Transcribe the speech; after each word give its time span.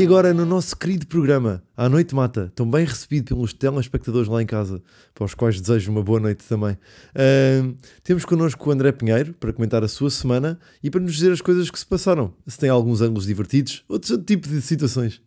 E 0.00 0.02
agora, 0.02 0.32
no 0.32 0.46
nosso 0.46 0.74
querido 0.74 1.06
programa, 1.06 1.62
À 1.76 1.86
Noite 1.86 2.14
Mata, 2.14 2.50
tão 2.54 2.68
bem 2.70 2.86
recebido 2.86 3.34
pelos 3.34 3.52
telespectadores 3.52 4.30
lá 4.30 4.40
em 4.40 4.46
casa, 4.46 4.82
para 5.12 5.26
os 5.26 5.34
quais 5.34 5.60
desejo 5.60 5.92
uma 5.92 6.02
boa 6.02 6.18
noite 6.18 6.42
também. 6.48 6.72
Uh, 6.72 7.76
temos 8.02 8.24
connosco 8.24 8.66
o 8.66 8.72
André 8.72 8.92
Pinheiro 8.92 9.34
para 9.34 9.52
comentar 9.52 9.84
a 9.84 9.88
sua 9.88 10.08
semana 10.08 10.58
e 10.82 10.88
para 10.88 11.02
nos 11.02 11.12
dizer 11.12 11.30
as 11.32 11.42
coisas 11.42 11.70
que 11.70 11.78
se 11.78 11.84
passaram. 11.84 12.32
Se 12.46 12.58
tem 12.58 12.70
alguns 12.70 13.02
ângulos 13.02 13.26
divertidos, 13.26 13.84
outro 13.86 14.16
tipo 14.16 14.48
de 14.48 14.62
situações. 14.62 15.20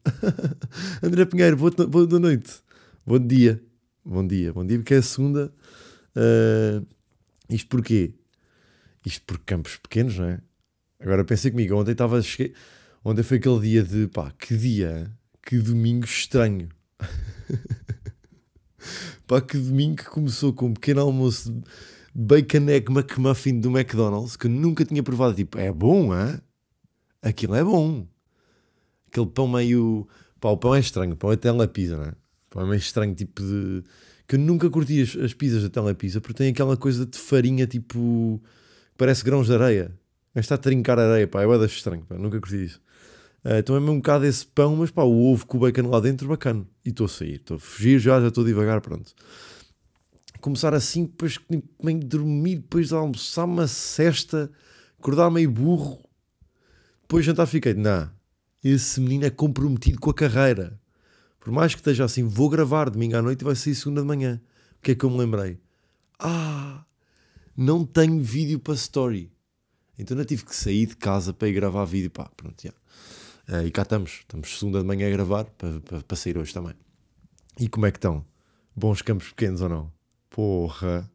André 1.03 1.26
Pinheiro, 1.26 1.55
boa, 1.55 1.72
boa 1.88 2.20
noite. 2.20 2.53
Bom 3.05 3.20
dia. 3.20 3.62
Bom 4.03 4.26
dia. 4.26 4.52
Bom 4.53 4.66
dia, 4.66 4.80
porque 4.80 4.95
é 4.95 4.98
a 4.98 5.03
segunda. 5.03 5.53
Uh, 6.17 6.84
isto 7.48 7.70
porquê? 7.70 8.16
Isto 9.05 9.23
por 9.28 9.38
campos 9.38 9.78
pequenos, 9.78 10.17
não 10.17 10.26
é? 10.26 10.40
Agora 11.00 11.23
pensei 11.23 11.52
comigo, 11.52 11.76
ontem 11.76 11.92
estava. 11.92 12.20
Cheguei, 12.23 12.55
Ontem 13.06 13.22
foi 13.22 13.38
aquele 13.38 13.60
dia 13.60 13.84
de 13.84 14.08
pá, 14.08 14.32
que 14.32 14.56
dia, 14.56 15.12
que 15.46 15.58
domingo 15.58 16.06
estranho. 16.06 16.70
pá, 19.28 19.42
que 19.42 19.58
domingo 19.58 19.98
que 19.98 20.06
começou 20.06 20.54
com 20.54 20.68
um 20.68 20.74
pequeno 20.74 21.02
almoço 21.02 21.52
de 21.52 21.64
bacon 22.16 22.70
egg 22.70 22.90
McMuffin 22.90 23.60
do 23.60 23.78
McDonald's 23.78 24.38
que 24.38 24.48
eu 24.48 24.52
nunca 24.52 24.86
tinha 24.86 25.04
provado. 25.04 25.36
Tipo, 25.36 25.58
é 25.58 25.70
bom, 25.70 26.14
hã? 26.14 26.40
Aquilo 27.22 27.56
é 27.56 27.64
bom. 27.64 28.08
Aquele 29.08 29.28
pão 29.28 29.50
meio. 29.50 30.08
Pá, 30.40 30.50
o 30.50 30.58
pão 30.58 30.73
é 30.73 30.80
estranho, 30.80 31.14
o 31.14 31.17
pão 31.17 31.34
é 31.34 31.36
tela 31.36 31.67
pizza, 31.67 31.98
não 31.98 32.06
é? 32.06 32.12
O 32.12 32.50
pão 32.52 32.64
é 32.64 32.66
meio 32.66 32.78
estranho, 32.78 33.14
tipo 33.14 33.42
de. 33.42 33.84
Que 34.26 34.36
eu 34.36 34.40
nunca 34.40 34.70
curti 34.70 35.02
as, 35.02 35.14
as 35.17 35.34
pizzas 35.34 35.62
da 35.62 35.70
tela 35.70 35.94
pizza 35.94 36.22
porque 36.22 36.38
tem 36.38 36.52
aquela 36.52 36.78
coisa 36.78 37.06
de 37.06 37.17
farinha, 37.17 37.67
tipo. 37.67 38.42
parece 38.98 39.26
grãos 39.26 39.48
de 39.48 39.56
areia. 39.56 39.92
Está 40.36 40.56
a 40.56 40.58
trincar 40.58 40.98
areia, 40.98 41.28
pá, 41.28 41.44
é 41.44 41.48
bada 41.48 41.66
estranho, 41.66 42.03
pá, 42.03 42.16
nunca 42.16 42.39
curti 42.39 42.66
isso. 42.66 42.81
Uh, 43.45 43.58
então 43.58 43.76
é 43.76 43.80
mesmo 43.80 43.94
um 43.94 43.98
bocado 43.98 44.26
esse 44.26 44.45
pão, 44.45 44.76
mas 44.76 44.89
pá, 44.89 45.03
o 45.03 45.31
ovo 45.31 45.45
com 45.45 45.58
o 45.58 45.59
bacon 45.59 45.89
lá 45.89 46.00
dentro, 46.00 46.28
bacana. 46.28 46.66
E 46.84 46.89
estou 46.89 47.06
a 47.06 47.09
sair, 47.09 47.36
estou 47.36 47.58
a 47.58 47.59
fugir 47.59 48.00
já, 48.00 48.20
já 48.20 48.30
estou 48.30 48.44
devagar, 48.44 48.81
pronto. 48.81 49.14
Começar 50.42 50.73
assim, 50.73 51.06
depois 51.06 51.39
meio 51.81 52.00
dormir, 52.00 52.58
depois 52.58 52.88
de 52.88 52.95
almoçar 52.95 53.45
uma 53.45 53.67
cesta, 53.67 54.52
acordar 55.00 55.30
meio 55.30 55.52
burro. 55.52 56.00
Depois 57.02 57.26
jantar 57.26 57.45
fiquei, 57.45 57.73
não, 57.73 58.09
esse 58.64 59.00
menino 59.02 59.26
é 59.26 59.30
comprometido 59.30 60.00
com 60.00 60.09
a 60.09 60.14
carreira. 60.14 60.80
Por 61.38 61.52
mais 61.52 61.73
que 61.76 61.81
esteja 61.81 62.06
assim, 62.06 62.23
vou 62.23 62.50
gravar 62.50 62.89
domingo 62.89 63.17
à 63.17 63.22
noite 63.22 63.42
e 63.42 63.44
vai 63.44 63.56
sair 63.56 63.76
segunda 63.76 64.02
de 64.02 64.08
manhã. 64.08 64.42
O 64.78 64.81
que 64.81 64.92
é 64.92 64.95
que 64.95 65.04
eu 65.04 65.09
me 65.09 65.17
lembrei? 65.17 65.59
Ah, 66.17 66.86
não 67.56 67.86
tenho 67.86 68.22
vídeo 68.22 68.59
para 68.59 68.73
story. 68.76 69.33
Então 69.97 70.17
não 70.17 70.25
tive 70.25 70.45
que 70.45 70.55
sair 70.55 70.86
de 70.86 70.95
casa 70.95 71.33
para 71.33 71.47
ir 71.47 71.53
gravar 71.53 71.86
vídeo. 71.86 72.09
Pá, 72.09 72.30
pronto, 72.36 72.61
já. 72.61 72.72
Uh, 73.47 73.67
e 73.67 73.72
cá 73.72 73.81
estamos, 73.81 74.19
estamos 74.22 74.58
segunda 74.58 74.80
de 74.80 74.86
manhã 74.86 75.08
a 75.08 75.11
gravar 75.11 75.45
para, 75.45 75.80
para, 75.81 76.02
para 76.02 76.17
sair 76.17 76.38
hoje 76.38 76.53
também. 76.53 76.73
E 77.59 77.67
como 77.67 77.86
é 77.86 77.91
que 77.91 77.97
estão? 77.97 78.25
Bons 78.75 79.02
campos 79.02 79.30
pequenos 79.30 79.61
ou 79.61 79.69
não? 79.69 79.91
Porra! 80.30 81.09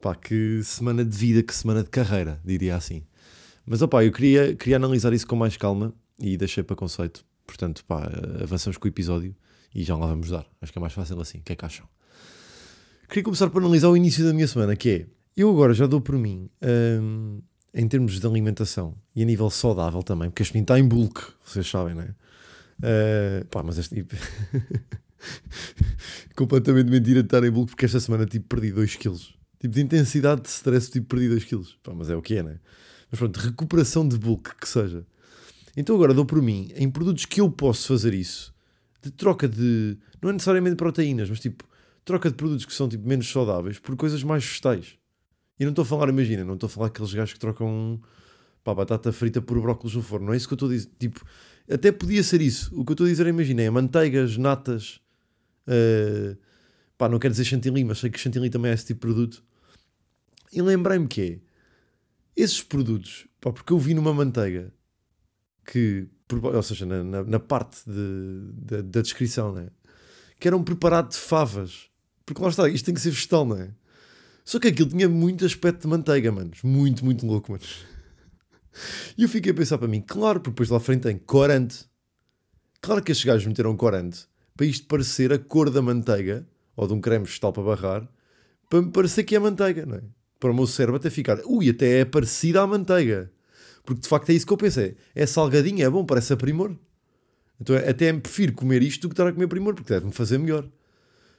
Pá, 0.00 0.14
que 0.14 0.62
semana 0.64 1.04
de 1.04 1.16
vida, 1.16 1.42
que 1.42 1.54
semana 1.54 1.82
de 1.82 1.90
carreira, 1.90 2.40
diria 2.44 2.74
assim. 2.74 3.04
Mas 3.66 3.82
opá, 3.82 4.02
eu 4.02 4.10
queria, 4.10 4.56
queria 4.56 4.76
analisar 4.76 5.12
isso 5.12 5.26
com 5.26 5.36
mais 5.36 5.56
calma 5.56 5.94
e 6.18 6.36
deixei 6.36 6.62
para 6.62 6.74
conceito. 6.74 7.24
Portanto, 7.46 7.84
pá, 7.84 8.10
avançamos 8.42 8.78
com 8.78 8.86
o 8.86 8.88
episódio 8.88 9.36
e 9.74 9.84
já 9.84 9.96
lá 9.96 10.06
vamos 10.06 10.30
dar. 10.30 10.46
Acho 10.60 10.72
que 10.72 10.78
é 10.78 10.80
mais 10.80 10.94
fácil 10.94 11.20
assim. 11.20 11.38
O 11.38 11.42
que 11.42 11.52
é 11.52 11.56
que 11.56 11.64
acham? 11.64 11.86
Queria 13.08 13.24
começar 13.24 13.50
por 13.50 13.60
analisar 13.60 13.88
o 13.88 13.96
início 13.96 14.24
da 14.24 14.32
minha 14.32 14.48
semana, 14.48 14.74
que 14.74 14.88
é, 14.90 15.06
eu 15.36 15.50
agora 15.50 15.72
já 15.74 15.86
dou 15.86 16.00
por 16.00 16.16
mim 16.16 16.50
hum, 17.00 17.40
em 17.72 17.88
termos 17.88 18.18
de 18.18 18.26
alimentação 18.26 18.96
e 19.14 19.22
a 19.22 19.24
nível 19.24 19.50
saudável 19.50 20.02
também, 20.02 20.30
porque 20.30 20.42
este 20.42 20.54
menino 20.54 20.64
está 20.64 20.78
em 20.78 20.86
bulk, 20.86 21.20
vocês 21.44 21.68
sabem, 21.68 21.94
não 21.94 22.02
é? 22.02 22.14
Uh, 22.80 23.46
pá, 23.46 23.62
mas 23.62 23.78
este 23.78 23.94
tipo. 23.94 24.16
completamente 26.34 26.90
mentira 26.90 27.22
de 27.22 27.26
estar 27.26 27.44
em 27.44 27.50
bulk, 27.50 27.70
porque 27.70 27.84
esta 27.84 28.00
semana 28.00 28.26
tipo 28.26 28.48
perdi 28.48 28.72
2 28.72 28.96
kg. 28.96 29.16
Tipo 29.58 29.74
de 29.74 29.80
intensidade 29.82 30.42
de 30.42 30.48
stress, 30.48 30.90
tipo 30.90 31.06
perdi 31.08 31.28
2 31.28 31.44
kg. 31.44 31.62
Pá, 31.82 31.92
mas 31.94 32.08
é 32.08 32.16
o 32.16 32.22
que 32.22 32.36
é, 32.36 32.42
não 32.42 32.50
é? 32.50 32.58
Mas 33.10 33.18
pronto, 33.18 33.36
recuperação 33.36 34.06
de 34.08 34.16
bulk 34.18 34.56
que 34.56 34.68
seja. 34.68 35.04
Então 35.76 35.94
agora 35.94 36.14
dou 36.14 36.24
por 36.24 36.40
mim 36.40 36.72
em 36.74 36.90
produtos 36.90 37.26
que 37.26 37.40
eu 37.40 37.50
posso 37.50 37.86
fazer 37.88 38.14
isso, 38.14 38.54
de 39.02 39.10
troca 39.10 39.48
de. 39.48 39.98
Não 40.22 40.30
é 40.30 40.32
necessariamente 40.32 40.76
proteínas, 40.76 41.28
mas 41.28 41.40
tipo, 41.40 41.64
troca 42.04 42.30
de 42.30 42.36
produtos 42.36 42.64
que 42.64 42.72
são 42.72 42.88
tipo 42.88 43.06
menos 43.06 43.30
saudáveis 43.30 43.78
por 43.78 43.96
coisas 43.96 44.22
mais 44.22 44.44
vegetais. 44.44 44.98
E 45.60 45.64
não 45.64 45.70
estou 45.70 45.82
a 45.82 45.86
falar, 45.86 46.08
imagina, 46.08 46.42
não 46.42 46.54
estou 46.54 46.66
a 46.66 46.70
falar 46.70 46.86
aqueles 46.86 47.12
gajos 47.12 47.34
que 47.34 47.38
trocam 47.38 48.00
pá, 48.64 48.74
batata 48.74 49.12
frita 49.12 49.42
por 49.42 49.60
brócolis 49.60 49.94
no 49.94 50.02
forno. 50.02 50.26
Não 50.26 50.32
é 50.32 50.36
isso 50.38 50.48
que 50.48 50.54
eu 50.54 50.56
estou 50.56 50.70
a 50.70 50.72
dizer. 50.72 50.88
Tipo, 50.98 51.22
até 51.70 51.92
podia 51.92 52.22
ser 52.22 52.40
isso. 52.40 52.70
O 52.74 52.82
que 52.82 52.92
eu 52.92 52.94
estou 52.94 53.06
a 53.06 53.10
dizer, 53.10 53.26
imagina, 53.26 53.60
é 53.60 53.68
manteigas, 53.68 54.38
natas. 54.38 55.02
Uh, 55.68 56.34
pá, 56.96 57.10
não 57.10 57.18
quero 57.18 57.32
dizer 57.32 57.44
chantilly, 57.44 57.84
mas 57.84 57.98
sei 57.98 58.08
que 58.08 58.18
chantilly 58.18 58.48
também 58.48 58.70
é 58.70 58.74
esse 58.74 58.86
tipo 58.86 59.06
de 59.06 59.12
produto. 59.12 59.44
E 60.50 60.62
lembrei-me 60.62 61.06
que 61.06 61.20
é 61.20 61.38
esses 62.34 62.62
produtos, 62.62 63.28
pá, 63.38 63.52
porque 63.52 63.70
eu 63.70 63.78
vi 63.78 63.92
numa 63.92 64.14
manteiga 64.14 64.72
que, 65.70 66.08
ou 66.30 66.62
seja, 66.62 66.86
na, 66.86 67.04
na, 67.04 67.22
na 67.22 67.38
parte 67.38 67.82
de, 67.86 68.50
de, 68.54 68.82
da 68.82 69.02
descrição, 69.02 69.52
né, 69.52 69.68
que 70.40 70.48
eram 70.48 70.64
preparados 70.64 71.18
de 71.18 71.22
favas. 71.22 71.90
Porque 72.24 72.40
lá 72.42 72.48
está, 72.48 72.66
isto 72.68 72.86
tem 72.86 72.94
que 72.94 73.00
ser 73.00 73.10
vegetal, 73.10 73.44
não 73.44 73.58
é? 73.58 73.74
Só 74.44 74.58
que 74.58 74.68
aquilo 74.68 74.88
tinha 74.88 75.08
muito 75.08 75.44
aspecto 75.44 75.82
de 75.82 75.88
manteiga, 75.88 76.32
manos. 76.32 76.62
Muito, 76.62 77.04
muito 77.04 77.26
louco, 77.26 77.52
manos. 77.52 77.84
E 79.16 79.22
eu 79.22 79.28
fiquei 79.28 79.52
a 79.52 79.54
pensar 79.54 79.78
para 79.78 79.88
mim, 79.88 80.00
claro, 80.00 80.40
porque 80.40 80.50
depois 80.50 80.68
lá 80.70 80.80
frente 80.80 81.02
tem 81.02 81.18
corante. 81.18 81.84
Claro 82.80 83.02
que 83.02 83.12
estes 83.12 83.26
gajos 83.26 83.46
meteram 83.46 83.76
corante 83.76 84.30
para 84.60 84.66
isto 84.66 84.86
parecer 84.86 85.32
a 85.32 85.38
cor 85.38 85.70
da 85.70 85.80
manteiga, 85.80 86.46
ou 86.76 86.86
de 86.86 86.92
um 86.92 87.00
creme 87.00 87.24
vegetal 87.24 87.50
para 87.50 87.62
barrar, 87.62 88.08
para 88.68 88.82
me 88.82 88.90
parecer 88.90 89.24
que 89.24 89.34
é 89.34 89.38
manteiga, 89.38 89.86
não 89.86 89.96
é? 89.96 90.02
Para 90.38 90.50
o 90.50 90.54
meu 90.54 90.66
cérebro 90.66 90.96
até 90.96 91.08
ficar, 91.08 91.40
ui, 91.46 91.70
até 91.70 92.00
é 92.00 92.04
parecida 92.04 92.60
à 92.60 92.66
manteiga. 92.66 93.32
Porque 93.82 94.02
de 94.02 94.08
facto 94.08 94.28
é 94.28 94.34
isso 94.34 94.46
que 94.46 94.52
eu 94.52 94.58
pensei. 94.58 94.96
É 95.14 95.24
salgadinho, 95.24 95.82
é 95.82 95.88
bom, 95.88 96.04
parece 96.04 96.34
a 96.34 96.36
primor. 96.36 96.76
Então 97.58 97.74
até 97.74 98.12
prefiro 98.12 98.52
comer 98.52 98.82
isto 98.82 99.00
do 99.00 99.08
que 99.08 99.14
estar 99.14 99.26
a 99.26 99.32
comer 99.32 99.48
primor, 99.48 99.74
porque 99.74 99.94
deve-me 99.94 100.12
fazer 100.12 100.36
melhor. 100.36 100.68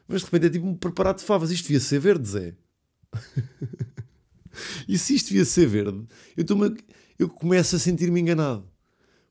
Mas 0.07 0.21
de 0.21 0.25
repente 0.25 0.47
é 0.47 0.49
tipo 0.49 0.65
um 0.65 0.75
preparado 0.75 1.19
de 1.19 1.23
favas. 1.23 1.51
Isto 1.51 1.65
devia 1.65 1.79
ser 1.79 1.99
verde, 1.99 2.27
Zé. 2.27 2.53
e 4.87 4.97
se 4.97 5.15
isto 5.15 5.27
devia 5.27 5.45
ser 5.45 5.67
verde, 5.67 6.05
eu, 6.35 6.45
eu 7.19 7.29
começo 7.29 7.75
a 7.75 7.79
sentir-me 7.79 8.19
enganado. 8.19 8.65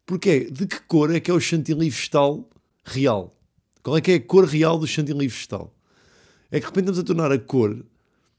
Porque 0.06 0.30
é, 0.30 0.40
de 0.50 0.66
que 0.66 0.80
cor 0.80 1.14
é 1.14 1.20
que 1.20 1.30
é 1.30 1.34
o 1.34 1.40
chantilly 1.40 1.88
vegetal 1.88 2.48
real? 2.84 3.36
Qual 3.82 3.96
é 3.96 4.00
que 4.00 4.10
é 4.10 4.14
a 4.16 4.20
cor 4.20 4.44
real 4.44 4.78
do 4.78 4.86
chantilly 4.86 5.28
vegetal? 5.28 5.74
É 6.50 6.58
que 6.58 6.66
de 6.66 6.66
repente 6.66 6.90
estamos 6.90 6.98
a 6.98 7.04
tornar 7.04 7.32
a 7.32 7.38
cor 7.38 7.84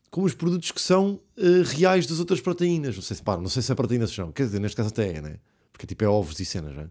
como 0.10 0.26
os 0.26 0.34
produtos 0.34 0.72
que 0.72 0.82
são 0.82 1.22
uh, 1.38 1.64
reais 1.66 2.06
das 2.06 2.20
outras 2.20 2.42
proteínas. 2.42 2.96
Não 2.96 3.02
sei 3.02 3.16
se, 3.16 3.24
pá, 3.24 3.38
não 3.38 3.48
sei 3.48 3.62
se 3.62 3.72
é 3.72 3.76
proteínas 3.76 4.12
são. 4.12 4.32
Quer 4.32 4.48
dizer, 4.48 4.60
neste 4.60 4.76
caso 4.76 4.90
até 4.90 5.14
é, 5.14 5.22
né? 5.22 5.40
Porque 5.72 5.88
tipo 5.88 6.04
é 6.04 6.08
ovos 6.08 6.38
e 6.40 6.46
cenas, 6.46 6.76
né? 6.76 6.90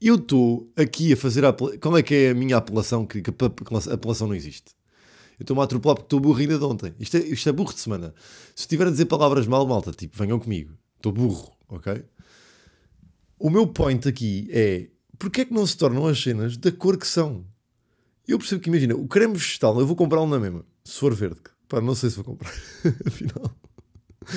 Eu 0.00 0.16
estou 0.16 0.72
aqui 0.74 1.12
a 1.12 1.16
fazer 1.16 1.44
a 1.44 1.52
Qual 1.52 1.96
é 1.96 2.02
que 2.02 2.14
é 2.14 2.30
a 2.30 2.34
minha 2.34 2.56
apelação? 2.56 3.06
Que, 3.06 3.22
que 3.22 3.30
a 3.30 3.94
apelação 3.94 4.26
não 4.26 4.34
existe. 4.34 4.73
Eu 5.38 5.44
estou-me 5.44 5.60
a 5.60 5.64
atropelar 5.64 5.96
porque 5.96 6.06
estou 6.06 6.20
burro 6.20 6.38
ainda 6.38 6.58
de 6.58 6.64
ontem. 6.64 6.94
Isto 6.98 7.16
é, 7.16 7.20
isto 7.20 7.48
é 7.48 7.52
burro 7.52 7.72
de 7.72 7.80
semana. 7.80 8.14
Se 8.54 8.62
estiver 8.62 8.86
a 8.86 8.90
dizer 8.90 9.06
palavras 9.06 9.46
mal, 9.46 9.66
malta, 9.66 9.90
tipo, 9.92 10.16
venham 10.16 10.38
comigo. 10.38 10.72
Estou 10.96 11.12
burro, 11.12 11.52
ok? 11.68 12.04
O 13.38 13.50
meu 13.50 13.66
point 13.66 14.08
aqui 14.08 14.48
é 14.50 14.88
porque 15.18 15.42
é 15.42 15.44
que 15.44 15.54
não 15.54 15.66
se 15.66 15.76
tornam 15.76 16.06
as 16.06 16.20
cenas 16.22 16.56
da 16.56 16.72
cor 16.72 16.96
que 16.96 17.06
são? 17.06 17.44
Eu 18.26 18.38
percebo 18.38 18.60
que, 18.60 18.68
imagina, 18.68 18.94
o 18.94 19.06
creme 19.06 19.34
vegetal, 19.34 19.78
eu 19.78 19.86
vou 19.86 19.96
comprá-lo 19.96 20.26
na 20.26 20.38
mesma, 20.38 20.64
se 20.82 20.98
for 20.98 21.14
verde. 21.14 21.40
Pá, 21.68 21.80
não 21.80 21.94
sei 21.94 22.10
se 22.10 22.16
vou 22.16 22.24
comprar. 22.24 22.50
Afinal, 23.06 23.54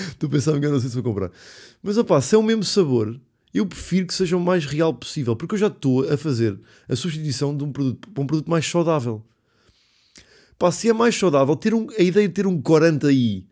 estou 0.10 0.30
pensando 0.30 0.60
que 0.60 0.66
eu 0.66 0.72
não 0.72 0.80
sei 0.80 0.90
se 0.90 0.96
vou 0.96 1.04
comprar. 1.04 1.32
Mas, 1.82 1.98
opá, 1.98 2.20
se 2.22 2.36
é 2.36 2.38
o 2.38 2.44
mesmo 2.44 2.64
sabor, 2.64 3.20
eu 3.54 3.66
prefiro 3.66 4.08
que 4.08 4.14
seja 4.14 4.36
o 4.36 4.40
mais 4.40 4.66
real 4.66 4.94
possível, 4.94 5.36
porque 5.36 5.56
eu 5.56 5.60
já 5.60 5.68
estou 5.68 6.10
a 6.10 6.18
fazer 6.18 6.60
a 6.88 6.96
substituição 6.96 7.56
de 7.56 7.64
um 7.64 7.72
produto 7.72 8.10
para 8.10 8.24
um 8.24 8.28
produto 8.28 8.50
mais 8.50 8.66
saudável. 8.66 9.26
Pá, 10.58 10.72
se 10.72 10.90
é 10.90 10.94
mais 10.94 11.16
saudável, 11.16 11.56
ter 11.56 11.74
um, 11.74 11.88
a 11.98 12.02
ideia 12.02 12.28
de 12.28 12.34
ter 12.34 12.48
um 12.48 12.62
corante 12.62 13.06
aí 13.06 13.48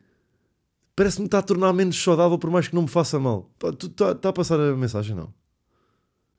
parece-me 0.95 1.25
estar 1.25 1.39
a 1.39 1.43
tornar 1.43 1.73
menos 1.73 2.01
saudável, 2.01 2.39
por 2.39 2.49
mais 2.49 2.67
que 2.67 2.75
não 2.75 2.83
me 2.83 2.87
faça 2.87 3.19
mal. 3.19 3.51
está 3.83 4.15
tá 4.15 4.29
a 4.29 4.33
passar 4.33 4.59
a 4.59 4.75
mensagem? 4.75 5.15
Não. 5.15 5.33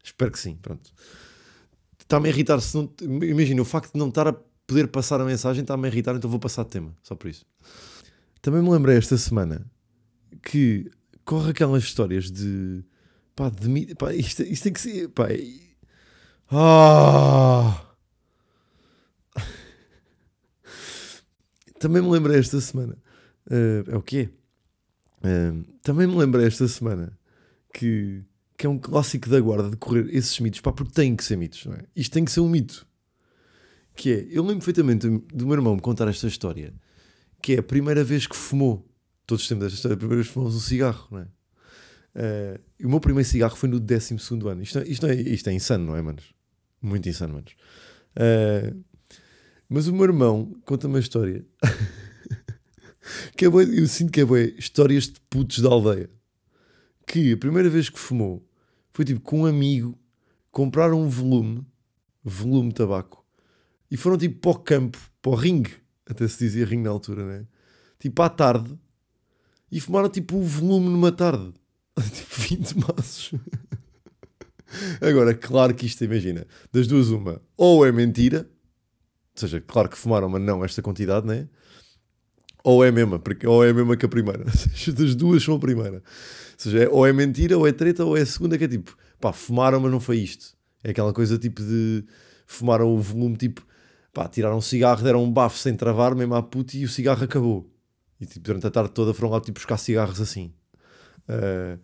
Espero 0.02 0.32
que 0.32 0.38
sim, 0.38 0.56
pronto. 0.56 0.90
Está-me 2.00 2.28
a 2.28 2.32
irritar. 2.32 2.60
Se 2.60 2.78
imagina, 3.02 3.60
o 3.60 3.64
facto 3.64 3.92
de 3.92 3.98
não 3.98 4.08
estar 4.08 4.26
a 4.28 4.32
poder 4.66 4.88
passar 4.88 5.20
a 5.20 5.24
mensagem 5.24 5.62
está-me 5.62 5.86
a 5.86 5.90
irritar, 5.90 6.16
então 6.16 6.30
vou 6.30 6.40
passar 6.40 6.64
de 6.64 6.70
tema, 6.70 6.96
só 7.02 7.14
por 7.14 7.28
isso. 7.28 7.44
Também 8.40 8.62
me 8.62 8.70
lembrei 8.70 8.96
esta 8.96 9.16
semana 9.18 9.66
que 10.42 10.90
corre 11.24 11.50
aquelas 11.50 11.82
histórias 11.82 12.30
de 12.30 12.84
pá, 13.34 13.50
de 13.50 13.94
pá, 13.96 14.14
isto, 14.14 14.42
isto 14.42 14.62
tem 14.62 14.72
que 14.72 14.80
ser, 14.80 15.08
pá, 15.08 15.26
ah, 16.50 17.85
Também 21.78 22.02
me 22.02 22.08
lembrei 22.08 22.38
esta 22.38 22.60
semana. 22.60 22.96
Uh, 23.46 23.90
é 23.90 23.96
o 23.96 24.02
quê? 24.02 24.28
Uh, 25.18 25.62
também 25.82 26.06
me 26.06 26.16
lembrei 26.16 26.46
esta 26.46 26.66
semana 26.68 27.18
que 27.72 28.24
que 28.56 28.66
é 28.66 28.68
um 28.68 28.78
clássico 28.78 29.28
da 29.28 29.38
guarda 29.38 29.70
de 29.70 29.76
correr 29.76 30.08
esses 30.14 30.38
mitos, 30.40 30.60
pá, 30.60 30.72
porque 30.72 30.92
tem 30.92 31.14
que 31.14 31.22
ser 31.22 31.36
mitos, 31.36 31.66
não 31.66 31.74
é? 31.74 31.84
Isto 31.94 32.12
tem 32.12 32.24
que 32.24 32.32
ser 32.32 32.40
um 32.40 32.48
mito. 32.48 32.86
Que 33.94 34.12
é, 34.12 34.26
eu 34.30 34.42
lembro 34.42 34.64
perfeitamente 34.64 35.06
do 35.08 35.46
meu 35.46 35.54
irmão 35.54 35.74
me 35.74 35.80
contar 35.80 36.08
esta 36.08 36.26
história, 36.26 36.72
que 37.42 37.54
é 37.54 37.58
a 37.58 37.62
primeira 37.62 38.02
vez 38.02 38.26
que 38.26 38.36
fumou. 38.36 38.86
Todos 39.26 39.46
temos 39.46 39.64
esta 39.64 39.76
história, 39.76 39.94
a 39.94 39.98
primeira 39.98 40.16
vez 40.16 40.28
que 40.28 40.34
fumamos 40.34 40.56
um 40.56 40.60
cigarro, 40.60 41.06
não 41.10 41.18
é? 41.20 41.26
Uh, 42.16 42.86
o 42.86 42.88
meu 42.88 43.00
primeiro 43.00 43.28
cigarro 43.28 43.56
foi 43.56 43.68
no 43.68 43.78
12 43.78 44.16
ano. 44.48 44.62
Isto, 44.62 44.78
é, 44.78 44.88
isto, 44.88 45.06
é, 45.06 45.14
isto 45.14 45.50
é 45.50 45.52
insano, 45.52 45.84
não 45.84 45.96
é, 45.96 46.00
manos? 46.00 46.24
Muito 46.80 47.08
insano, 47.08 47.34
manos. 47.34 47.54
Uh, 48.16 48.82
mas 49.68 49.88
o 49.88 49.92
meu 49.92 50.04
irmão 50.04 50.54
conta-me 50.64 50.94
uma 50.94 51.00
história 51.00 51.44
que 53.36 53.44
é 53.44 53.50
bem, 53.50 53.74
eu 53.74 53.86
sinto 53.86 54.12
que 54.12 54.20
é 54.20 54.24
bem 54.24 54.54
histórias 54.58 55.04
de 55.04 55.20
putos 55.28 55.60
da 55.60 55.68
aldeia. 55.68 56.10
Que 57.06 57.32
a 57.32 57.36
primeira 57.36 57.70
vez 57.70 57.88
que 57.88 57.98
fumou 57.98 58.46
foi 58.92 59.04
tipo 59.04 59.20
com 59.20 59.42
um 59.42 59.46
amigo 59.46 59.98
comprar 60.50 60.92
um 60.92 61.08
volume, 61.08 61.66
volume 62.24 62.70
de 62.70 62.76
tabaco, 62.76 63.24
e 63.90 63.96
foram 63.96 64.16
tipo 64.16 64.40
para 64.40 64.50
o 64.50 64.58
campo, 64.58 64.98
para 65.20 65.30
o 65.30 65.34
ringue, 65.34 65.74
até 66.06 66.26
se 66.26 66.38
dizia 66.38 66.64
ringue 66.64 66.84
na 66.84 66.90
altura, 66.90 67.24
né? 67.24 67.46
Tipo 67.98 68.22
à 68.22 68.28
tarde, 68.28 68.76
e 69.70 69.80
fumaram 69.80 70.08
tipo 70.08 70.36
o 70.36 70.42
volume 70.42 70.88
numa 70.88 71.12
tarde, 71.12 71.52
tipo 72.12 72.40
20 72.40 72.74
maços. 72.78 73.32
Agora, 75.00 75.34
claro 75.34 75.74
que 75.74 75.86
isto, 75.86 76.02
imagina, 76.04 76.46
das 76.72 76.86
duas, 76.86 77.08
uma, 77.08 77.40
ou 77.56 77.86
é 77.86 77.92
mentira, 77.92 78.48
ou 79.36 79.48
seja, 79.48 79.60
claro 79.60 79.88
que 79.88 79.96
fumaram, 79.96 80.28
mas 80.28 80.42
não 80.42 80.64
esta 80.64 80.82
quantidade, 80.82 81.26
né? 81.26 81.48
Ou 82.64 82.84
é 82.84 82.88
a 82.88 82.92
mesma, 82.92 83.22
ou 83.46 83.64
é 83.64 83.70
a 83.70 83.74
mesma 83.74 83.96
que 83.96 84.06
a 84.06 84.08
primeira. 84.08 84.44
Das 84.94 85.14
duas 85.14 85.42
são 85.42 85.54
a 85.54 85.58
primeira. 85.58 85.98
Ou 85.98 86.02
seja, 86.56 86.84
é, 86.84 86.88
ou 86.88 87.06
é 87.06 87.12
mentira, 87.12 87.56
ou 87.56 87.66
é 87.66 87.72
treta, 87.72 88.04
ou 88.04 88.16
é 88.16 88.22
a 88.22 88.26
segunda, 88.26 88.58
que 88.58 88.64
é 88.64 88.68
tipo, 88.68 88.96
pá, 89.20 89.32
fumaram, 89.32 89.78
mas 89.78 89.92
não 89.92 90.00
foi 90.00 90.18
isto. 90.18 90.56
É 90.82 90.90
aquela 90.90 91.12
coisa 91.12 91.38
tipo 91.38 91.62
de 91.62 92.04
fumaram 92.46 92.88
o 92.88 92.98
volume, 92.98 93.36
tipo, 93.36 93.64
pá, 94.12 94.26
tiraram 94.28 94.56
um 94.56 94.60
cigarro, 94.60 95.02
deram 95.02 95.22
um 95.22 95.30
bafo 95.30 95.58
sem 95.58 95.76
travar, 95.76 96.14
mesmo 96.14 96.34
à 96.34 96.42
puta, 96.42 96.76
e 96.76 96.84
o 96.84 96.88
cigarro 96.88 97.22
acabou. 97.22 97.70
E 98.20 98.26
tipo, 98.26 98.40
durante 98.40 98.66
a 98.66 98.70
tarde 98.70 98.90
toda 98.92 99.12
foram 99.12 99.30
lá 99.30 99.40
tipo 99.40 99.58
buscar 99.58 99.76
cigarros 99.76 100.20
assim. 100.20 100.52
Uh, 101.28 101.78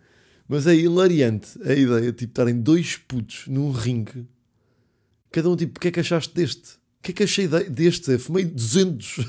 mas 0.49 0.67
é 0.67 0.75
hilariante 0.75 1.59
a 1.63 1.73
ideia 1.73 2.11
de 2.11 2.13
tipo, 2.13 2.31
estarem 2.31 2.61
dois 2.61 2.97
putos 2.97 3.47
num 3.47 3.71
ringue, 3.71 4.27
cada 5.31 5.49
um 5.49 5.57
tipo, 5.57 5.79
o 5.79 5.81
que 5.81 5.89
é 5.89 5.91
que 5.91 6.01
achaste 6.01 6.35
deste? 6.35 6.82
O 7.03 7.05
que 7.05 7.11
é 7.11 7.15
que 7.15 7.25
achei 7.25 7.49
deste? 7.49 8.17
Fumei 8.17 8.45
200. 8.45 9.19
o 9.19 9.25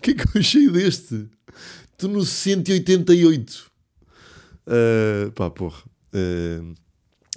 que 0.00 0.12
é 0.12 0.14
que 0.14 0.22
eu 0.22 0.40
achei 0.40 0.70
deste? 0.70 1.28
Estou 1.92 2.08
no 2.08 2.24
188. 2.24 3.70
Uh, 4.66 5.30
pá, 5.32 5.50
porra. 5.50 5.84
Uh, 6.14 6.74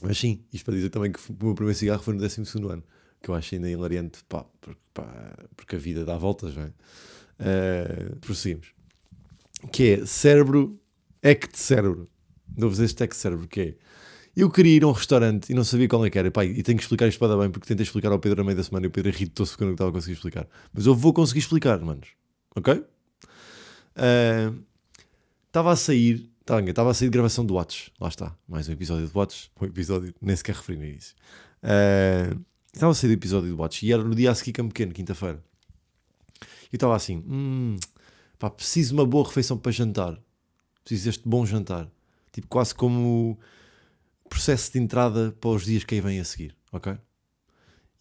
mas 0.01 0.17
sim, 0.17 0.41
isto 0.53 0.63
para 0.63 0.75
dizer 0.75 0.89
também 0.89 1.11
que 1.11 1.19
o 1.29 1.35
meu 1.43 1.53
primeiro 1.53 1.77
cigarro 1.77 2.01
foi 2.01 2.13
no 2.13 2.21
12 2.21 2.41
ano, 2.71 2.81
que 3.21 3.29
eu 3.29 3.35
acho 3.35 3.55
ainda 3.55 3.69
hilariante, 3.69 4.23
pá, 4.29 4.45
porque, 4.61 4.79
pá, 4.93 5.35
porque 5.57 5.75
a 5.75 5.79
vida 5.79 6.05
dá 6.05 6.17
voltas, 6.17 6.55
não 6.55 6.63
é? 6.63 6.71
Uh, 7.41 8.15
prosseguimos. 8.21 8.71
Que 9.69 9.83
é 9.89 10.05
cérebro, 10.05 10.79
act 11.21 11.59
cérebro. 11.59 12.09
Dou-vos 12.47 12.79
este 12.79 13.03
act 13.03 13.17
cérebro, 13.17 13.49
que 13.49 13.59
é 13.59 13.75
eu 14.37 14.51
queria 14.51 14.75
ir 14.75 14.83
a 14.83 14.87
um 14.87 14.91
restaurante 14.91 15.49
e 15.49 15.55
não 15.55 15.63
sabia 15.63 15.87
qual 15.87 16.05
é 16.05 16.11
que 16.11 16.19
era. 16.19 16.29
Pai, 16.29 16.45
e 16.45 16.61
tenho 16.61 16.77
que 16.77 16.83
explicar 16.83 17.07
isto 17.07 17.17
para 17.17 17.29
dar 17.29 17.37
bem, 17.37 17.49
porque 17.49 17.65
tentei 17.65 17.83
explicar 17.83 18.11
ao 18.11 18.19
Pedro 18.19 18.41
a 18.41 18.43
meio 18.43 18.55
da 18.55 18.63
semana 18.63 18.85
e 18.85 18.87
o 18.87 18.91
Pedro 18.91 19.09
irritou-se 19.09 19.51
porque 19.51 19.63
eu 19.63 19.67
não 19.67 19.73
estava 19.73 19.89
a 19.89 19.93
conseguir 19.93 20.13
explicar. 20.13 20.47
Mas 20.71 20.85
eu 20.85 20.93
vou 20.93 21.11
conseguir 21.11 21.39
explicar, 21.39 21.79
manos. 21.79 22.09
Ok? 22.55 22.85
Estava 25.47 25.69
uh, 25.69 25.71
a 25.71 25.75
sair. 25.75 26.29
Estava 26.67 26.91
a 26.91 26.93
sair 26.93 27.07
de 27.07 27.13
gravação 27.13 27.43
do 27.43 27.55
Watch. 27.55 27.91
Lá 27.99 28.09
está. 28.09 28.37
Mais 28.47 28.69
um 28.69 28.73
episódio 28.73 29.07
do 29.07 29.17
Watch. 29.17 29.49
Um 29.59 29.65
episódio, 29.65 30.13
nem 30.21 30.35
sequer 30.35 30.53
referi 30.53 30.77
no 30.77 30.85
início. 30.85 31.15
Uh, 31.63 32.39
estava 32.71 32.91
a 32.91 32.95
sair 32.95 33.09
do 33.09 33.13
episódio 33.13 33.49
do 33.49 33.59
Watch 33.59 33.83
e 33.87 33.91
era 33.91 34.03
no 34.03 34.13
dia 34.13 34.29
a 34.29 34.35
seguir 34.35 34.51
Campo 34.51 34.71
Pequeno, 34.71 34.93
quinta-feira. 34.93 35.43
E 36.71 36.75
estava 36.75 36.95
assim: 36.95 37.23
hum, 37.27 37.75
pá, 38.37 38.51
preciso 38.51 38.89
de 38.89 38.93
uma 38.99 39.05
boa 39.05 39.27
refeição 39.27 39.57
para 39.57 39.71
jantar. 39.71 40.15
Preciso 40.83 41.05
deste 41.05 41.27
bom 41.27 41.43
jantar. 41.43 41.89
Tipo, 42.31 42.47
quase 42.47 42.75
como 42.75 43.39
processo 44.29 44.71
de 44.71 44.79
entrada 44.79 45.31
para 45.39 45.49
os 45.49 45.65
dias 45.65 45.83
que 45.83 45.95
aí 45.95 46.01
vêm 46.01 46.19
a 46.19 46.25
seguir, 46.25 46.55
ok? 46.71 46.97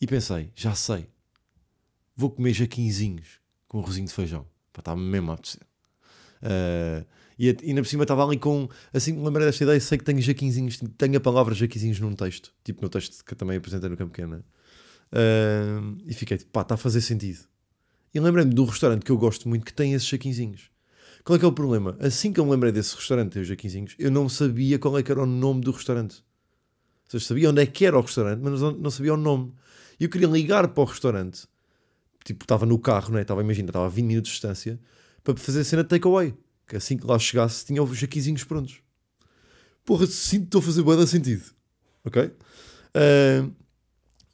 E 0.00 0.06
pensei, 0.06 0.50
já 0.55 0.75
sei, 0.75 1.08
vou 2.14 2.31
comer 2.31 2.52
jaquinzinhos 2.52 3.40
com 3.67 3.81
arrozinho 3.81 4.06
de 4.06 4.12
feijão, 4.12 4.46
estar 4.76 4.94
mesmo 4.96 5.31
a 5.31 5.34
apetecer. 5.34 5.62
Uh, 6.43 7.06
e, 7.38 7.55
e 7.62 7.75
na 7.75 7.82
por 7.82 7.88
cima 7.88 8.05
estava 8.05 8.25
ali 8.25 8.38
com, 8.38 8.69
assim 8.93 9.12
me 9.12 9.25
lembrei 9.25 9.46
desta 9.46 9.64
ideia, 9.64 9.81
sei 9.81 9.99
que 9.99 10.05
tenho 10.05 10.20
jaquinzinhos, 10.20 10.81
tenho 10.96 11.17
a 11.17 11.20
palavra 11.20 11.55
jaquinzinhos 11.55 12.00
num 12.00 12.14
texto, 12.14 12.52
tipo 12.64 12.82
no 12.82 12.88
texto 12.88 13.25
que 13.25 13.34
também 13.34 13.56
apresentei 13.56 13.88
no 13.88 13.96
Campo 13.96 14.12
Pequeno, 14.12 14.38
uh, 14.38 15.99
e 16.06 16.14
fiquei, 16.14 16.38
pá, 16.38 16.62
está 16.62 16.75
a 16.75 16.79
fazer 16.79 17.00
sentido. 17.00 17.40
E 18.14 18.20
lembrei-me 18.20 18.55
de 18.55 18.61
um 18.61 18.64
restaurante 18.64 19.05
que 19.05 19.11
eu 19.11 19.19
gosto 19.19 19.49
muito 19.49 19.64
que 19.64 19.72
tem 19.72 19.93
esses 19.93 20.08
jaquinzinhos. 20.08 20.70
Qual 21.26 21.34
é 21.34 21.40
que 21.40 21.44
é 21.44 21.49
o 21.49 21.52
problema? 21.52 21.96
Assim 21.99 22.32
que 22.32 22.38
eu 22.38 22.44
me 22.44 22.52
lembrei 22.52 22.70
desse 22.70 22.94
restaurante, 22.94 23.37
os 23.40 23.49
Jaquinzinhos, 23.49 23.96
eu 23.99 24.12
não 24.12 24.28
sabia 24.28 24.78
qual 24.78 24.96
é 24.96 25.02
que 25.02 25.11
era 25.11 25.20
o 25.20 25.26
nome 25.26 25.61
do 25.61 25.73
restaurante. 25.73 26.19
Ou 26.19 27.11
seja, 27.11 27.25
sabia 27.25 27.50
onde 27.50 27.61
é 27.61 27.67
que 27.67 27.84
era 27.84 27.99
o 27.99 28.00
restaurante, 28.00 28.38
mas 28.40 28.61
não 28.61 28.90
sabia 28.93 29.12
o 29.12 29.17
nome. 29.17 29.52
E 29.99 30.05
eu 30.05 30.08
queria 30.08 30.28
ligar 30.28 30.69
para 30.69 30.81
o 30.81 30.84
restaurante. 30.84 31.49
Tipo, 32.25 32.44
estava 32.44 32.64
no 32.64 32.78
carro, 32.78 33.11
não 33.11 33.19
é? 33.19 33.23
Estava, 33.23 33.40
imagina, 33.40 33.70
estava 33.70 33.87
a 33.87 33.88
20 33.88 34.06
minutos 34.06 34.31
de 34.31 34.34
distância 34.34 34.78
para 35.25 35.37
fazer 35.37 35.62
a 35.62 35.64
cena 35.64 35.82
de 35.82 35.88
takeaway. 35.88 36.32
Que 36.64 36.76
assim 36.76 36.96
que 36.96 37.05
lá 37.05 37.19
chegasse, 37.19 37.67
tinha 37.67 37.82
os 37.82 37.99
jaquizinhos 37.99 38.44
prontos. 38.44 38.81
Porra, 39.84 40.06
sinto 40.06 40.44
estou 40.44 40.61
a 40.61 40.62
fazer 40.62 40.82
boa 40.84 41.06
sentido. 41.08 41.43
Ok? 42.05 42.22
Uh, 42.22 43.52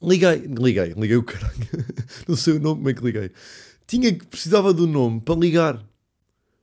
liguei, 0.02 0.46
liguei, 0.46 0.92
liguei 0.94 1.16
o 1.16 1.22
caralho. 1.22 1.56
não 2.28 2.36
sei 2.36 2.58
o 2.58 2.60
nome, 2.60 2.76
como 2.76 2.90
é 2.90 2.92
que 2.92 3.02
liguei. 3.02 3.30
Tinha 3.86 4.12
que 4.12 4.26
precisava 4.26 4.74
do 4.74 4.86
nome 4.86 5.22
para 5.22 5.40
ligar. 5.40 5.91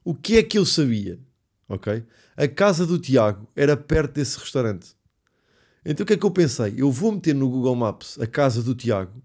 O 0.10 0.16
que 0.16 0.38
é 0.38 0.42
que 0.42 0.58
eu 0.58 0.66
sabia? 0.66 1.20
Ok? 1.68 2.04
A 2.36 2.48
casa 2.48 2.84
do 2.84 2.98
Tiago 2.98 3.48
era 3.56 3.78
perto 3.78 4.14
desse 4.14 4.40
restaurante. 4.40 4.96
Então 5.86 6.04
o 6.04 6.08
que 6.08 6.14
é 6.14 6.18
que 6.18 6.26
eu 6.26 6.32
pensei? 6.32 6.74
Eu 6.76 6.92
vou 6.92 7.12
meter 7.12 7.36
no 7.36 7.48
Google 7.48 7.76
Maps 7.76 8.20
a 8.20 8.26
casa 8.26 8.64
do 8.64 8.74
Tiago 8.74 9.22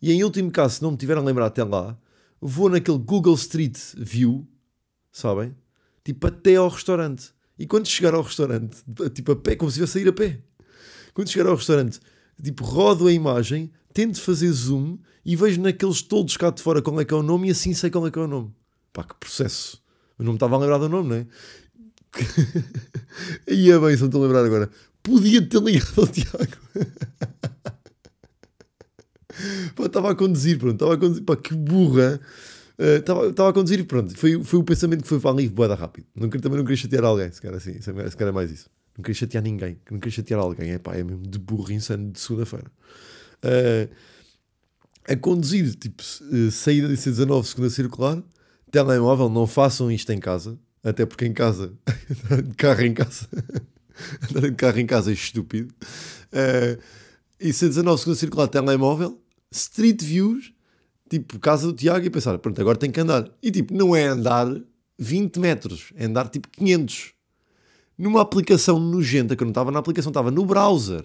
e 0.00 0.10
em 0.10 0.24
último 0.24 0.50
caso, 0.50 0.76
se 0.76 0.82
não 0.82 0.92
me 0.92 0.96
tiverem 0.96 1.22
a 1.22 1.26
lembrar 1.26 1.44
até 1.44 1.62
lá, 1.62 1.94
vou 2.40 2.70
naquele 2.70 2.96
Google 2.96 3.34
Street 3.34 3.76
View, 3.98 4.48
sabem? 5.12 5.54
Tipo 6.02 6.28
até 6.28 6.56
ao 6.56 6.70
restaurante. 6.70 7.30
E 7.58 7.66
quando 7.66 7.86
chegar 7.86 8.14
ao 8.14 8.22
restaurante, 8.22 8.78
tipo 9.12 9.32
a 9.32 9.36
pé, 9.36 9.56
como 9.56 9.70
se 9.70 9.78
fosse 9.78 9.98
a 9.98 10.00
sair 10.00 10.08
a 10.08 10.12
pé. 10.14 10.40
Quando 11.12 11.28
chegar 11.28 11.50
ao 11.50 11.56
restaurante, 11.56 12.00
tipo 12.42 12.64
rodo 12.64 13.08
a 13.08 13.12
imagem, 13.12 13.70
tento 13.92 14.22
fazer 14.22 14.50
zoom 14.52 14.96
e 15.22 15.36
vejo 15.36 15.60
naqueles 15.60 16.00
toldos 16.00 16.38
cá 16.38 16.48
de 16.48 16.62
fora 16.62 16.80
qual 16.80 16.98
é 16.98 17.04
que 17.04 17.12
é 17.12 17.16
o 17.18 17.22
nome 17.22 17.48
e 17.48 17.50
assim 17.50 17.74
sei 17.74 17.90
qual 17.90 18.06
é 18.06 18.10
que 18.10 18.18
é 18.18 18.22
o 18.22 18.26
nome. 18.26 18.54
Pá, 18.90 19.04
que 19.04 19.14
processo 19.16 19.86
mas 20.18 20.24
não 20.24 20.32
me 20.32 20.36
estava 20.36 20.56
a 20.56 20.58
lembrar 20.58 20.78
do 20.78 20.88
nome, 20.88 21.08
não 21.08 21.16
é? 21.16 21.26
e 23.46 23.70
é 23.70 23.78
bem, 23.78 23.94
se 23.94 24.00
não 24.00 24.08
estou 24.08 24.22
a 24.22 24.24
lembrar 24.26 24.44
agora. 24.44 24.68
Podia 25.02 25.46
ter 25.46 25.62
ligado 25.62 26.00
ao 26.00 26.08
Tiago. 26.08 26.56
pá, 29.76 29.84
estava 29.84 30.10
a 30.10 30.16
conduzir, 30.16 30.58
pronto. 30.58 30.74
Estava 30.74 30.94
a 30.94 30.98
conduzir, 30.98 31.22
pá, 31.22 31.36
que 31.36 31.54
burra. 31.54 32.20
Uh, 32.78 32.98
estava, 32.98 33.28
estava 33.28 33.50
a 33.50 33.52
conduzir 33.52 33.78
e 33.80 33.84
pronto. 33.84 34.16
Foi, 34.16 34.42
foi 34.42 34.58
o 34.58 34.64
pensamento 34.64 35.02
que 35.02 35.08
foi 35.08 35.20
para 35.20 35.30
ali, 35.30 35.48
boeda 35.48 35.76
rápido. 35.76 36.06
Não, 36.14 36.28
também 36.28 36.58
não 36.58 36.64
queria 36.64 36.76
chatear 36.76 37.04
alguém, 37.04 37.30
se 37.30 37.40
calhar, 37.40 37.56
assim, 37.56 37.80
se 37.80 37.92
calhar 37.92 38.28
é 38.28 38.32
mais 38.32 38.50
isso. 38.50 38.68
Não 38.96 39.02
queria 39.02 39.14
chatear 39.14 39.44
ninguém. 39.44 39.78
Não 39.90 40.00
queria 40.00 40.16
chatear 40.16 40.40
alguém. 40.40 40.72
É 40.72 40.78
pá, 40.78 40.96
é 40.96 41.04
mesmo 41.04 41.22
de 41.22 41.38
burro 41.38 41.72
insano 41.72 42.10
de 42.10 42.18
segunda-feira. 42.18 42.66
Uh, 43.44 43.88
a 45.06 45.14
conduzir, 45.16 45.76
tipo, 45.76 46.02
uh, 46.02 46.50
saída 46.50 46.88
de 46.88 46.94
C19, 46.94 47.44
segunda 47.44 47.70
circular 47.70 48.20
telemóvel, 48.70 49.28
não 49.28 49.46
façam 49.46 49.90
isto 49.90 50.12
em 50.12 50.18
casa, 50.18 50.58
até 50.82 51.04
porque 51.04 51.26
em 51.26 51.32
casa, 51.32 51.72
de 52.46 52.54
carro 52.54 52.82
em 52.82 52.94
casa, 52.94 53.28
andar 54.30 54.48
de 54.48 54.54
carro 54.54 54.78
em 54.78 54.86
casa 54.86 55.10
é 55.10 55.14
estúpido. 55.14 55.72
Uh, 56.32 56.80
e 57.40 57.52
119 57.52 57.98
segundos 58.00 58.20
circular 58.20 58.48
telemóvel, 58.48 59.20
street 59.50 60.02
views, 60.02 60.52
tipo 61.08 61.38
casa 61.38 61.66
do 61.68 61.72
Tiago, 61.72 62.04
e 62.04 62.10
pensar, 62.10 62.38
pronto, 62.38 62.60
agora 62.60 62.78
tem 62.78 62.90
que 62.90 63.00
andar. 63.00 63.30
E 63.42 63.50
tipo, 63.50 63.74
não 63.74 63.94
é 63.94 64.06
andar 64.06 64.46
20 64.98 65.38
metros, 65.38 65.92
é 65.96 66.06
andar 66.06 66.28
tipo 66.28 66.48
500. 66.48 67.12
Numa 67.96 68.20
aplicação 68.20 68.78
nojenta, 68.78 69.34
que 69.34 69.42
eu 69.42 69.46
não 69.46 69.50
estava 69.50 69.70
na 69.70 69.78
aplicação, 69.78 70.10
estava 70.10 70.30
no 70.30 70.44
browser. 70.44 71.04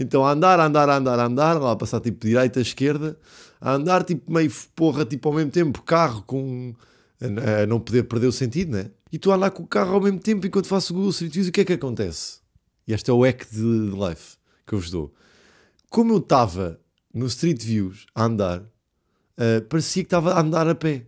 Então 0.00 0.24
a 0.24 0.32
andar, 0.32 0.58
a 0.58 0.64
andar, 0.64 0.88
a 0.88 0.96
andar, 0.96 1.18
a 1.18 1.26
andar, 1.26 1.60
lá 1.60 1.72
a 1.72 1.76
passar 1.76 2.00
tipo 2.00 2.26
direita, 2.26 2.58
esquerda, 2.58 3.18
a 3.60 3.74
andar 3.74 4.02
tipo 4.02 4.32
meio 4.32 4.50
porra, 4.74 5.04
tipo 5.04 5.28
ao 5.28 5.34
mesmo 5.34 5.50
tempo, 5.50 5.82
carro 5.82 6.22
com. 6.22 6.74
a 7.20 7.66
não 7.66 7.78
poder 7.78 8.04
perder 8.04 8.28
o 8.28 8.32
sentido, 8.32 8.72
né? 8.72 8.90
E 9.12 9.18
tu 9.18 9.30
a 9.30 9.34
andar 9.34 9.50
com 9.50 9.62
o 9.62 9.66
carro 9.66 9.94
ao 9.94 10.00
mesmo 10.00 10.18
tempo 10.18 10.46
enquanto 10.46 10.66
faço 10.66 10.94
o 10.94 10.96
Google 10.96 11.10
Street 11.10 11.34
View, 11.34 11.48
o 11.48 11.52
que 11.52 11.60
é 11.60 11.64
que 11.66 11.72
acontece? 11.74 12.40
E 12.88 12.94
este 12.94 13.10
é 13.10 13.12
o 13.12 13.22
hack 13.22 13.44
de, 13.52 13.60
life 13.60 14.38
que 14.66 14.74
eu 14.74 14.78
vos 14.78 14.90
dou. 14.90 15.14
Como 15.90 16.14
eu 16.14 16.18
estava 16.18 16.80
no 17.12 17.26
Street 17.26 17.62
Views 17.62 18.06
a 18.14 18.24
andar, 18.24 18.60
uh, 18.60 19.60
parecia 19.68 20.02
que 20.02 20.06
estava 20.06 20.32
a 20.32 20.40
andar 20.40 20.66
a 20.66 20.74
pé. 20.74 21.06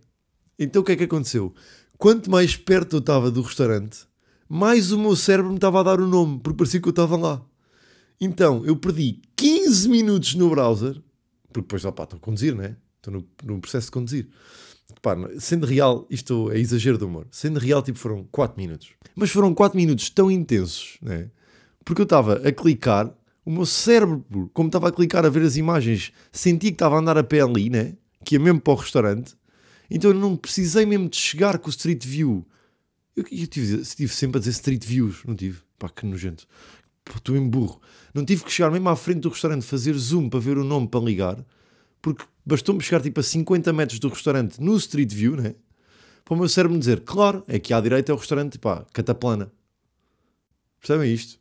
Então 0.59 0.83
o 0.83 0.85
que 0.85 0.91
é 0.91 0.95
que 0.95 1.05
aconteceu? 1.05 1.51
Quanto 1.97 2.29
mais 2.29 2.55
perto 2.55 2.97
eu 2.97 2.99
estava 2.99 3.31
do 3.31 3.41
restaurante, 3.41 4.05
mais 4.47 4.91
o 4.91 4.99
meu 4.99 5.15
cérebro 5.15 5.49
me 5.49 5.57
estava 5.57 5.79
a 5.79 5.83
dar 5.83 5.99
o 5.99 6.07
nome, 6.07 6.39
porque 6.43 6.57
parecia 6.57 6.79
que 6.79 6.87
eu 6.87 6.91
estava 6.91 7.17
lá. 7.17 7.41
Então, 8.19 8.65
eu 8.65 8.75
perdi 8.75 9.21
15 9.35 9.89
minutos 9.89 10.35
no 10.35 10.49
browser, 10.49 10.93
porque 11.47 11.61
depois, 11.61 11.85
opá, 11.85 12.03
estou 12.03 12.17
a 12.17 12.19
conduzir, 12.19 12.55
né? 12.55 12.75
Estou 12.97 13.13
no, 13.13 13.27
no 13.43 13.59
processo 13.59 13.87
de 13.87 13.91
conduzir. 13.91 14.29
Pá, 15.01 15.15
sendo 15.39 15.65
real, 15.65 16.07
isto 16.09 16.51
é 16.51 16.59
exagero 16.59 16.97
do 16.97 17.07
humor. 17.07 17.27
Sendo 17.31 17.59
real, 17.59 17.81
tipo, 17.81 17.99
foram 17.99 18.23
4 18.31 18.59
minutos. 18.59 18.89
Mas 19.15 19.29
foram 19.29 19.53
4 19.53 19.77
minutos 19.77 20.09
tão 20.09 20.31
intensos, 20.31 20.97
né? 21.01 21.29
Porque 21.83 22.01
eu 22.01 22.05
estava 22.05 22.35
a 22.47 22.51
clicar, 22.51 23.13
o 23.45 23.51
meu 23.51 23.65
cérebro, 23.65 24.25
como 24.53 24.67
estava 24.67 24.87
a 24.87 24.91
clicar 24.91 25.25
a 25.25 25.29
ver 25.29 25.43
as 25.43 25.57
imagens, 25.57 26.11
sentia 26.31 26.71
que 26.71 26.75
estava 26.75 26.95
a 26.95 26.99
andar 26.99 27.17
a 27.17 27.23
pé 27.23 27.41
ali, 27.41 27.69
né? 27.69 27.95
Que 28.23 28.35
ia 28.35 28.39
mesmo 28.39 28.61
para 28.61 28.73
o 28.73 28.77
restaurante. 28.77 29.35
Então 29.89 30.11
eu 30.11 30.17
não 30.17 30.35
precisei 30.35 30.85
mesmo 30.85 31.09
de 31.09 31.17
chegar 31.17 31.57
com 31.59 31.67
o 31.67 31.69
Street 31.69 32.05
View. 32.05 32.47
Eu, 33.15 33.25
eu 33.29 33.47
tive, 33.47 33.83
tive 33.83 34.13
sempre 34.13 34.37
a 34.37 34.39
dizer 34.39 34.51
Street 34.51 34.83
Views, 34.85 35.23
não 35.25 35.35
tive? 35.35 35.59
Pá, 35.77 35.89
que 35.89 36.05
nojento. 36.05 36.47
Estou 37.15 37.35
em 37.35 37.47
burro. 37.47 37.81
Não 38.13 38.23
tive 38.23 38.43
que 38.43 38.51
chegar 38.51 38.71
mesmo 38.71 38.89
à 38.89 38.95
frente 38.95 39.21
do 39.21 39.29
restaurante, 39.29 39.65
fazer 39.65 39.93
zoom 39.93 40.29
para 40.29 40.39
ver 40.39 40.57
o 40.57 40.63
nome 40.63 40.87
para 40.87 40.99
ligar, 41.03 41.43
porque 42.01 42.23
bastou-me 42.45 42.81
chegar 42.81 43.01
tipo 43.01 43.19
a 43.19 43.23
50 43.23 43.73
metros 43.73 43.99
do 43.99 44.09
restaurante 44.09 44.61
no 44.61 44.75
Street 44.77 45.11
View, 45.11 45.35
né? 45.35 45.55
Para 46.23 46.35
o 46.35 46.37
meu 46.37 46.47
cérebro 46.47 46.73
me 46.73 46.79
dizer, 46.79 47.01
claro, 47.01 47.43
é 47.47 47.59
que 47.59 47.73
à 47.73 47.81
direita 47.81 48.11
é 48.11 48.15
o 48.15 48.17
restaurante, 48.17 48.57
pá, 48.57 48.85
cataplana. 48.93 49.51
Percebem 50.79 51.13
isto? 51.13 51.39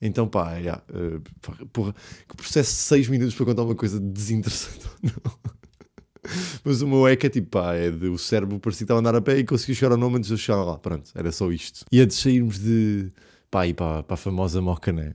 Então, 0.00 0.28
pá, 0.28 0.54
uh, 0.58 1.66
porra, 1.68 1.94
que 2.28 2.36
processo 2.36 2.70
de 2.70 2.78
6 2.78 3.08
minutos 3.08 3.34
para 3.34 3.46
contar 3.46 3.62
uma 3.62 3.74
coisa 3.74 3.98
desinteressante. 3.98 4.86
Mas 6.64 6.82
o 6.82 6.88
meu 6.88 7.06
é 7.06 7.14
que 7.16 7.26
é 7.26 7.30
tipo, 7.30 7.48
pá, 7.48 7.74
é 7.74 7.90
de, 7.90 8.08
o 8.08 8.18
cérebro 8.18 8.58
parecia 8.58 8.80
que 8.80 8.84
estava 8.84 8.98
a 8.98 9.00
andar 9.00 9.14
a 9.14 9.20
pé 9.20 9.38
e 9.38 9.44
conseguiu 9.44 9.74
chegar 9.76 9.92
ao 9.92 9.98
nome 9.98 10.16
antes 10.16 10.28
de 10.28 10.34
eu 10.34 10.38
chegar 10.38 10.64
lá. 10.64 10.78
Pronto, 10.78 11.10
era 11.14 11.30
só 11.30 11.50
isto. 11.50 11.84
E 11.90 12.00
antes 12.00 12.16
de 12.16 12.22
sairmos 12.22 12.58
de, 12.58 13.12
pá, 13.50 13.66
ir 13.66 13.74
para, 13.74 14.02
para 14.02 14.14
a 14.14 14.16
famosa 14.16 14.60
Mocané, 14.60 15.14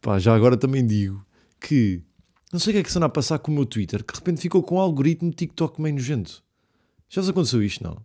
pá, 0.00 0.18
já 0.18 0.34
agora 0.34 0.56
também 0.56 0.86
digo 0.86 1.24
que 1.60 2.02
não 2.52 2.58
sei 2.58 2.72
o 2.72 2.74
que 2.74 2.80
é 2.80 2.82
que 2.82 2.90
se 2.90 2.96
anda 2.96 3.06
a 3.06 3.10
passar 3.10 3.38
com 3.38 3.52
o 3.52 3.54
meu 3.54 3.66
Twitter, 3.66 4.02
que 4.02 4.12
de 4.12 4.18
repente 4.18 4.40
ficou 4.40 4.62
com 4.62 4.76
um 4.76 4.80
algoritmo 4.80 5.30
TikTok 5.30 5.80
meio 5.82 5.94
nojento. 5.94 6.42
Já 7.08 7.20
vos 7.20 7.28
aconteceu 7.28 7.62
isto, 7.62 7.84
não? 7.84 8.02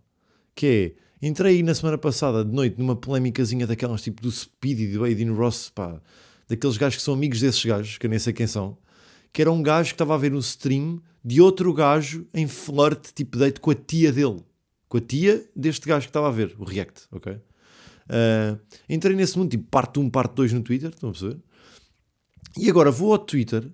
Que 0.54 0.96
é, 1.22 1.26
entrei 1.26 1.56
aí 1.56 1.62
na 1.62 1.74
semana 1.74 1.96
passada 1.96 2.44
de 2.44 2.52
noite 2.52 2.78
numa 2.78 2.94
polémicazinha 2.94 3.66
daquelas 3.66 4.02
tipo 4.02 4.20
do 4.20 4.30
Speed 4.30 4.80
e 4.80 4.86
do 4.88 5.04
Aiden 5.04 5.30
Ross, 5.30 5.70
pá, 5.70 5.98
daqueles 6.46 6.76
gajos 6.76 6.96
que 6.96 7.02
são 7.02 7.14
amigos 7.14 7.40
desses 7.40 7.64
gajos, 7.64 7.96
que 7.96 8.06
eu 8.06 8.10
nem 8.10 8.18
sei 8.18 8.34
quem 8.34 8.46
são, 8.46 8.76
que 9.32 9.40
era 9.40 9.50
um 9.50 9.62
gajo 9.62 9.88
que 9.88 9.94
estava 9.94 10.14
a 10.14 10.18
ver 10.18 10.34
um 10.34 10.38
stream 10.38 11.00
de 11.24 11.40
outro 11.40 11.72
gajo 11.72 12.26
em 12.34 12.46
flirt, 12.46 13.12
tipo 13.14 13.38
date 13.38 13.60
com 13.60 13.70
a 13.70 13.74
tia 13.74 14.12
dele. 14.12 14.44
Com 14.88 14.98
a 14.98 15.00
tia 15.00 15.42
deste 15.56 15.88
gajo 15.88 16.06
que 16.06 16.10
estava 16.10 16.28
a 16.28 16.30
ver, 16.30 16.54
o 16.58 16.64
React, 16.64 17.06
ok? 17.10 17.38
Uh, 18.06 18.60
entrei 18.88 19.16
nesse 19.16 19.38
mundo, 19.38 19.50
tipo 19.50 19.64
parte 19.70 19.98
1, 19.98 20.10
parte 20.10 20.34
2 20.34 20.52
no 20.52 20.62
Twitter, 20.62 20.90
estão 20.90 21.10
a 21.10 21.12
perceber? 21.12 21.38
E 22.56 22.68
agora 22.70 22.90
vou 22.90 23.12
ao 23.12 23.18
Twitter 23.18 23.68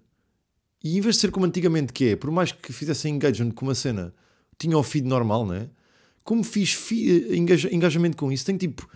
e 0.83 0.97
em 0.97 1.01
vez 1.01 1.17
de 1.17 1.21
ser 1.21 1.31
como 1.31 1.47
antigamente 1.47 1.93
que 1.93 2.11
é, 2.11 2.17
por 2.17 2.31
mais 2.31 2.53
que 2.53 2.73
fizesse 2.73 3.09
engagement 3.09 3.51
com 3.51 3.67
uma 3.67 3.75
cena, 3.75 4.15
tinha 4.59 4.77
o 4.79 4.83
feed 4.83 5.07
normal, 5.07 5.47
né? 5.47 5.69
Como 6.25 6.43
fiz 6.43 6.73
feed, 6.73 7.37
engajamento 7.71 8.17
com 8.17 8.33
isso, 8.33 8.47
tem 8.47 8.57
tipo 8.57 8.89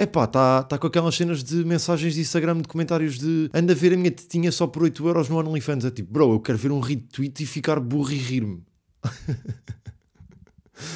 é 0.00 0.06
pá, 0.06 0.24
está 0.24 0.62
tá 0.62 0.78
com 0.78 0.86
aquelas 0.86 1.16
cenas 1.16 1.42
de 1.42 1.64
mensagens 1.64 2.14
de 2.14 2.20
Instagram, 2.20 2.60
de 2.60 2.68
comentários 2.68 3.18
de 3.18 3.50
anda 3.52 3.72
a 3.72 3.76
ver 3.76 3.92
a 3.92 3.96
minha 3.96 4.12
tetinha 4.12 4.52
só 4.52 4.64
por 4.68 4.84
8 4.84 5.04
euros 5.04 5.28
no 5.28 5.36
OnlyFans. 5.36 5.84
É 5.84 5.90
tipo, 5.90 6.12
bro, 6.12 6.34
eu 6.34 6.40
quero 6.40 6.56
ver 6.56 6.70
um 6.70 6.78
retweet 6.78 7.42
e 7.42 7.46
ficar 7.46 7.80
burro 7.80 8.12
e 8.12 8.16
rir-me. 8.16 8.62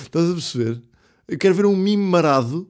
Estás 0.05 0.31
a 0.31 0.33
perceber? 0.33 0.81
Eu 1.27 1.37
quero 1.37 1.53
ver 1.53 1.67
um 1.67 1.75
mime 1.75 2.05
marado 2.05 2.69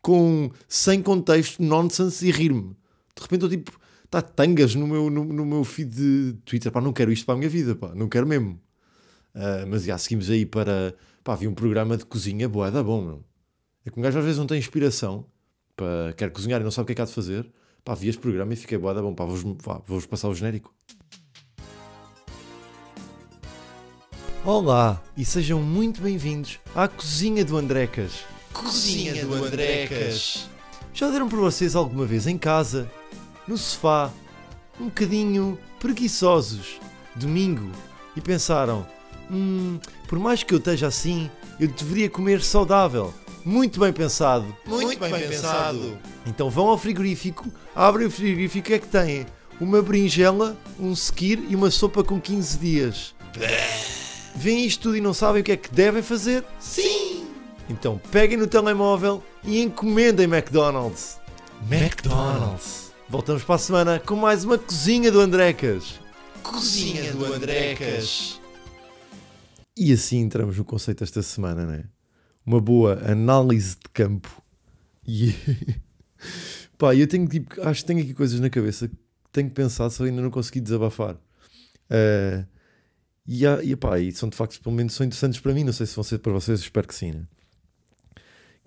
com 0.00 0.50
sem 0.68 1.02
contexto, 1.02 1.62
nonsense 1.62 2.26
e 2.26 2.30
rir-me. 2.30 2.76
De 3.14 3.22
repente 3.22 3.42
eu 3.42 3.48
tipo, 3.48 3.78
está 4.04 4.20
tangas 4.22 4.74
no 4.74 4.86
meu, 4.86 5.10
no, 5.10 5.24
no, 5.24 5.44
meu 5.44 5.64
feed 5.64 5.90
de 5.90 6.32
Twitter. 6.44 6.72
Pá, 6.72 6.80
não 6.80 6.92
quero 6.92 7.12
isto 7.12 7.24
para 7.26 7.34
a 7.34 7.38
minha 7.38 7.48
vida, 7.48 7.74
pá, 7.74 7.92
não 7.94 8.08
quero 8.08 8.26
mesmo. 8.26 8.60
Uh, 9.34 9.66
mas 9.68 9.84
já 9.84 9.96
seguimos 9.98 10.28
aí 10.30 10.44
para. 10.44 10.94
Pá, 11.22 11.34
havia 11.34 11.48
um 11.48 11.54
programa 11.54 11.96
de 11.96 12.04
cozinha 12.04 12.48
boa, 12.48 12.70
da 12.70 12.82
bom, 12.82 13.02
meu. 13.02 13.24
É 13.84 13.90
que 13.90 13.98
um 13.98 14.02
gajo 14.02 14.18
às 14.18 14.24
vezes 14.24 14.38
não 14.38 14.46
tem 14.46 14.58
inspiração 14.58 15.26
para 15.76 16.12
quer 16.14 16.30
cozinhar 16.30 16.60
e 16.60 16.64
não 16.64 16.70
sabe 16.70 16.84
o 16.84 16.86
que 16.86 16.92
é 16.92 16.94
que 16.96 17.02
há 17.02 17.04
de 17.04 17.12
fazer, 17.12 17.50
pá, 17.84 17.94
vi 17.94 18.08
este 18.08 18.20
programa 18.20 18.52
e 18.52 18.56
fiquei 18.56 18.76
boa, 18.76 18.94
bom, 19.00 19.14
pá, 19.14 19.24
vou-vos 19.24 19.56
vou 19.86 20.02
passar 20.02 20.28
o 20.28 20.34
genérico. 20.34 20.74
Olá 24.44 25.02
e 25.16 25.24
sejam 25.24 25.62
muito 25.62 26.00
bem-vindos 26.00 26.58
à 26.74 26.88
Cozinha 26.88 27.44
do 27.44 27.56
Andrecas. 27.56 28.24
Cozinha 28.62 29.24
do 29.24 29.34
Andrecas. 29.34 30.48
Já 30.92 31.08
deram 31.10 31.28
por 31.28 31.38
vocês 31.38 31.74
alguma 31.74 32.04
vez 32.04 32.26
em 32.26 32.36
casa, 32.36 32.90
no 33.48 33.56
sofá, 33.56 34.10
um 34.78 34.86
bocadinho 34.86 35.58
preguiçosos, 35.78 36.78
domingo, 37.16 37.70
e 38.14 38.20
pensaram: 38.20 38.86
hum, 39.30 39.78
por 40.06 40.18
mais 40.18 40.42
que 40.42 40.52
eu 40.52 40.58
esteja 40.58 40.88
assim, 40.88 41.30
eu 41.58 41.68
deveria 41.68 42.10
comer 42.10 42.42
saudável 42.42 43.14
muito 43.44 43.80
bem 43.80 43.92
pensado. 43.92 44.44
Muito, 44.66 44.86
Muito 44.86 45.00
bem, 45.00 45.10
bem 45.10 45.28
pensado. 45.28 45.78
pensado. 45.78 45.98
Então 46.26 46.50
vão 46.50 46.68
ao 46.68 46.76
frigorífico, 46.78 47.48
abrem 47.74 48.06
o 48.06 48.10
frigorífico, 48.10 48.72
é 48.72 48.78
que 48.78 48.86
têm? 48.86 49.26
Uma 49.58 49.80
berinjela, 49.82 50.56
um 50.78 50.94
sequir 50.94 51.42
e 51.48 51.56
uma 51.56 51.70
sopa 51.70 52.04
com 52.04 52.20
15 52.20 52.58
dias. 52.58 53.14
Vêem 54.34 54.66
isto 54.66 54.82
tudo 54.82 54.96
e 54.96 55.00
não 55.00 55.12
sabem 55.14 55.40
o 55.42 55.44
que 55.44 55.52
é 55.52 55.56
que 55.56 55.70
devem 55.70 56.02
fazer? 56.02 56.44
Sim! 56.58 56.99
Então 57.70 57.98
peguem 58.10 58.36
no 58.36 58.46
telemóvel 58.46 59.22
e 59.42 59.62
encomendem 59.62 60.26
McDonald's. 60.26 61.18
McDonald's. 61.70 62.92
Voltamos 63.08 63.44
para 63.44 63.54
a 63.54 63.58
semana 63.58 63.98
com 63.98 64.16
mais 64.16 64.44
uma 64.44 64.58
cozinha 64.58 65.10
do 65.10 65.20
Andrecas. 65.20 65.98
Cozinha 66.42 67.12
do 67.12 67.24
Andrecas. 67.24 68.40
E 69.76 69.92
assim 69.92 70.18
entramos 70.18 70.58
no 70.58 70.64
conceito 70.64 71.02
esta 71.02 71.22
semana, 71.22 71.64
não 71.64 71.74
é? 71.74 71.84
uma 72.44 72.60
boa 72.60 73.00
análise 73.08 73.76
de 73.76 73.88
campo. 73.92 74.42
E 75.06 75.34
pá, 76.76 76.94
eu 76.94 77.06
tenho 77.06 77.26
tipo, 77.28 77.60
acho 77.62 77.82
que 77.82 77.86
tenho 77.86 78.00
aqui 78.00 78.14
coisas 78.14 78.40
na 78.40 78.50
cabeça 78.50 78.88
que 78.88 78.96
tenho 79.32 79.48
que 79.48 79.54
pensar 79.54 79.88
se 79.90 80.00
eu 80.00 80.06
ainda 80.06 80.20
não 80.20 80.30
consegui 80.30 80.60
desabafar. 80.60 81.14
Uh, 81.14 82.46
e, 83.26 83.44
e, 83.44 83.76
pá, 83.76 83.98
e 84.00 84.10
são 84.12 84.28
de 84.28 84.36
facto, 84.36 84.60
pelo 84.60 84.74
menos, 84.74 84.94
são 84.94 85.06
interessantes 85.06 85.38
para 85.38 85.54
mim. 85.54 85.64
Não 85.64 85.72
sei 85.72 85.86
se 85.86 85.94
vão 85.94 86.02
ser 86.02 86.18
para 86.18 86.32
vocês, 86.32 86.60
espero 86.60 86.88
que 86.88 86.94
sim. 86.94 87.12
Né? 87.12 87.22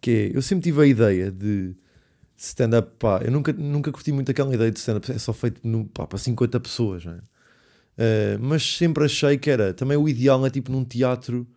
Que 0.04 0.12
é, 0.12 0.38
eu 0.38 0.42
sempre 0.42 0.64
tive 0.64 0.82
a 0.82 0.86
ideia 0.86 1.32
de 1.32 1.74
stand-up, 2.36 2.92
pá, 3.00 3.22
eu 3.24 3.32
nunca, 3.32 3.54
nunca 3.54 3.90
curti 3.90 4.12
muito 4.12 4.30
aquela 4.30 4.54
ideia 4.54 4.70
de 4.70 4.78
stand-up, 4.78 5.10
é 5.10 5.18
só 5.18 5.32
feito 5.32 5.66
no, 5.66 5.86
pá, 5.86 6.06
para 6.06 6.18
50 6.18 6.60
pessoas, 6.60 7.06
né? 7.06 7.22
Uh, 7.94 8.38
mas 8.42 8.76
sempre 8.76 9.06
achei 9.06 9.38
que 9.38 9.50
era 9.50 9.74
também 9.74 9.96
o 9.96 10.10
ideal 10.10 10.44
é 10.46 10.50
tipo 10.50 10.72
num 10.72 10.84
teatro 10.84 11.48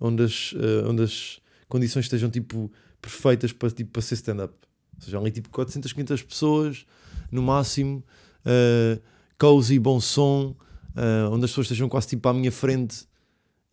onde 0.00 0.24
as, 0.24 0.52
uh, 0.52 0.88
onde 0.88 1.02
as, 1.02 1.38
condições 1.68 2.06
estejam 2.06 2.28
tipo 2.28 2.72
perfeitas 3.00 3.52
para, 3.52 3.70
tipo, 3.70 3.92
para 3.92 4.02
ser 4.02 4.14
stand-up. 4.14 4.54
Ou 4.96 5.02
seja, 5.02 5.18
ali 5.18 5.30
tipo 5.30 5.48
400, 5.50 5.92
500 5.92 6.22
pessoas 6.22 6.86
no 7.30 7.42
máximo, 7.42 8.02
uh, 8.44 9.00
cozy, 9.38 9.78
bom 9.78 10.00
som, 10.00 10.56
uh, 10.96 11.30
onde 11.30 11.44
as 11.44 11.50
pessoas 11.52 11.66
estejam 11.66 11.88
quase 11.88 12.08
tipo 12.08 12.28
à 12.28 12.34
minha 12.34 12.50
frente 12.50 13.06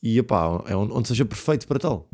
e 0.03 0.19
epá, 0.19 0.63
é 0.67 0.75
onde, 0.75 0.93
onde 0.93 1.07
seja 1.07 1.25
perfeito 1.25 1.67
para 1.67 1.79
tal. 1.79 2.07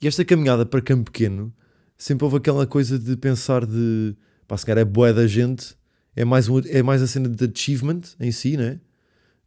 E 0.00 0.06
esta 0.06 0.24
caminhada 0.24 0.66
para 0.66 0.80
Campo 0.80 1.10
Pequeno 1.10 1.52
sempre 1.96 2.24
houve 2.24 2.36
aquela 2.36 2.66
coisa 2.66 2.98
de 2.98 3.16
pensar 3.16 3.64
de 3.64 4.14
pá, 4.46 4.56
se 4.56 4.66
calhar 4.66 4.82
é 4.82 4.84
boa 4.84 5.12
da 5.12 5.26
gente, 5.26 5.76
é 6.14 6.24
mais, 6.24 6.48
um, 6.48 6.58
é 6.66 6.82
mais 6.82 7.02
a 7.02 7.06
cena 7.06 7.28
de 7.28 7.44
achievement 7.44 8.02
em 8.20 8.30
si, 8.30 8.56
né? 8.56 8.80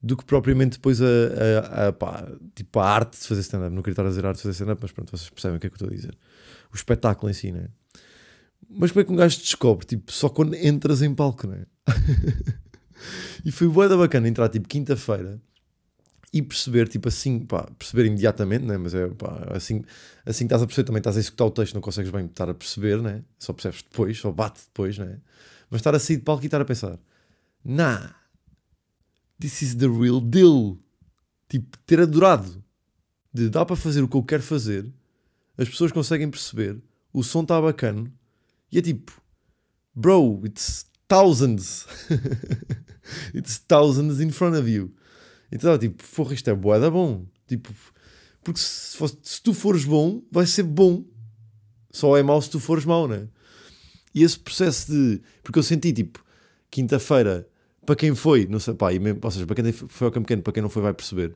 do 0.02 0.16
que 0.16 0.24
propriamente 0.24 0.78
depois 0.78 1.02
a, 1.02 1.06
a, 1.06 1.88
a, 1.88 1.94
pá, 1.94 2.32
tipo 2.56 2.80
a 2.80 2.90
arte 2.90 3.20
de 3.20 3.28
fazer 3.28 3.42
stand-up. 3.42 3.74
Não 3.74 3.82
queria 3.82 3.94
estar 3.94 4.06
a 4.06 4.10
dizer 4.10 4.26
arte 4.26 4.38
de 4.38 4.44
fazer 4.44 4.54
stand-up, 4.54 4.82
mas 4.82 4.92
pronto, 4.92 5.12
vocês 5.12 5.30
percebem 5.30 5.58
o 5.58 5.60
que 5.60 5.68
é 5.68 5.70
que 5.70 5.74
eu 5.74 5.78
estou 5.78 5.90
a 5.90 5.94
dizer. 5.94 6.18
O 6.72 6.76
espetáculo 6.76 7.30
em 7.30 7.34
si, 7.34 7.52
né? 7.52 7.68
Mas 8.70 8.92
como 8.92 9.02
é 9.02 9.04
que 9.04 9.12
um 9.12 9.16
gajo 9.16 9.38
descobre? 9.40 9.86
Tipo, 9.86 10.12
só 10.12 10.30
quando 10.30 10.56
entras 10.56 11.02
em 11.02 11.14
palco, 11.14 11.48
né? 11.48 11.66
e 13.44 13.52
foi 13.52 13.68
boa 13.68 13.90
da 13.90 13.98
bacana 13.98 14.28
entrar 14.28 14.48
tipo 14.50 14.68
quinta-feira 14.68 15.42
e 16.32 16.42
perceber, 16.42 16.88
tipo 16.88 17.08
assim, 17.08 17.40
pá, 17.40 17.70
perceber 17.78 18.06
imediatamente, 18.06 18.66
né? 18.66 18.78
Mas 18.78 18.94
é 18.94 19.08
pá, 19.08 19.48
assim, 19.52 19.84
assim 20.26 20.46
que 20.46 20.46
estás 20.46 20.62
a 20.62 20.68
perceber, 20.68 20.86
também 20.86 21.00
estás 21.00 21.18
a 21.18 21.20
executar 21.20 21.48
o 21.48 21.52
texto, 21.52 21.74
não 21.74 21.82
consegues 21.82 22.12
bem 22.12 22.26
estar 22.26 22.50
a 22.50 22.54
perceber, 22.54 23.02
né? 23.02 23.24
Só 23.38 23.54
percebes 23.54 23.82
depois, 23.82 24.18
só 24.18 24.32
bate 24.32 24.62
depois, 24.68 24.98
né? 24.98 25.20
Mas 25.70 25.80
estar 25.80 25.96
a 25.96 26.00
sair 26.00 26.18
de 26.18 26.24
palco 26.24 26.44
e 26.44 26.48
estar 26.48 26.62
a 26.62 26.66
pensar, 26.66 27.00
nah 27.64 28.14
this 29.40 29.62
is 29.62 29.76
the 29.76 29.88
real 29.88 30.20
deal. 30.20 30.78
Tipo, 31.48 31.78
ter 31.88 32.02
adorado. 32.02 32.64
De 33.34 33.50
dá 33.50 33.66
para 33.66 33.76
fazer 33.76 34.02
o 34.04 34.08
que 34.08 34.18
eu 34.18 34.24
quero 34.24 34.44
fazer, 34.44 34.92
as 35.58 35.70
pessoas 35.70 35.92
conseguem 35.92 36.30
perceber, 36.30 36.82
o 37.14 37.24
som 37.24 37.42
está 37.42 37.62
bacana, 37.62 38.12
e 38.72 38.80
é 38.80 38.82
tipo, 38.82 39.12
bro, 39.94 40.42
it's 40.46 40.86
thousands. 41.08 41.86
it's 43.34 43.60
thousands 43.60 44.20
in 44.20 44.32
front 44.32 44.56
of 44.56 44.68
you. 44.70 44.94
Então, 45.52 45.78
tipo, 45.78 46.04
porra, 46.16 46.34
isto 46.34 46.50
é 46.50 46.54
boeda 46.54 46.90
bom. 46.92 47.26
Tipo, 47.48 47.74
porque 48.44 48.60
se, 48.60 48.98
se 49.24 49.42
tu 49.42 49.54
fores 49.54 49.86
bom, 49.86 50.22
vai 50.32 50.46
ser 50.46 50.64
bom. 50.64 51.04
Só 51.92 52.16
é 52.18 52.24
mau 52.24 52.42
se 52.42 52.50
tu 52.50 52.60
fores 52.60 52.86
mau, 52.86 53.08
né? 53.08 53.28
E 54.14 54.24
esse 54.24 54.40
processo 54.40 54.92
de. 54.92 55.22
Porque 55.44 55.60
eu 55.60 55.64
senti 55.64 55.92
tipo, 55.92 56.24
quinta-feira, 56.70 57.48
para 57.86 57.96
quem 57.96 58.14
foi, 58.14 58.46
não 58.48 58.60
sei, 58.60 58.74
pá, 58.74 58.94
e 58.94 59.00
mesmo, 59.00 59.20
ou 59.24 59.32
seja, 59.32 59.46
para 59.46 59.56
quem 59.56 59.72
foi 59.72 60.06
ao 60.08 60.12
campo 60.12 60.28
pequeno, 60.28 60.42
para 60.42 60.54
quem 60.54 60.62
não 60.62 60.70
foi, 60.70 60.82
vai 60.82 60.94
perceber. 60.94 61.36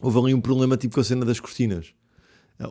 Houve 0.00 0.18
ali 0.18 0.34
um 0.34 0.40
problema 0.40 0.76
tipo 0.76 0.94
com 0.94 1.00
a 1.00 1.04
cena 1.04 1.24
das 1.24 1.40
cortinas, 1.40 1.94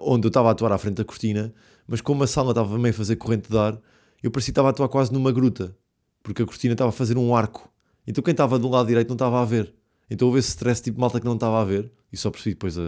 onde 0.01 0.25
eu 0.25 0.29
estava 0.29 0.49
a 0.49 0.51
atuar 0.51 0.71
à 0.71 0.77
frente 0.77 0.97
da 0.97 1.05
cortina, 1.05 1.53
mas 1.88 2.01
como 2.01 2.23
a 2.23 2.27
sala 2.27 2.51
estava 2.51 2.77
meio 2.77 2.93
a 2.93 2.97
fazer 2.97 3.15
corrente 3.15 3.49
de 3.49 3.57
ar, 3.57 3.79
eu 4.21 4.31
parecia 4.31 4.47
que 4.47 4.51
estava 4.51 4.69
a 4.69 4.71
atuar 4.71 4.89
quase 4.89 5.11
numa 5.13 5.31
gruta, 5.31 5.75
porque 6.21 6.41
a 6.41 6.45
cortina 6.45 6.73
estava 6.73 6.89
a 6.89 6.91
fazer 6.91 7.17
um 7.17 7.35
arco. 7.35 7.71
Então 8.05 8.23
quem 8.23 8.31
estava 8.31 8.57
do 8.59 8.67
lado 8.67 8.88
direito 8.88 9.07
não 9.09 9.15
estava 9.15 9.41
a 9.41 9.45
ver. 9.45 9.73
Então 10.09 10.27
houve 10.27 10.39
esse 10.39 10.49
stress 10.49 10.81
tipo 10.81 10.99
malta 10.99 11.19
que 11.19 11.25
não 11.25 11.35
estava 11.35 11.61
a 11.61 11.65
ver, 11.65 11.91
e 12.11 12.17
só 12.17 12.31
percebi 12.31 12.55
depois 12.55 12.77
a, 12.77 12.81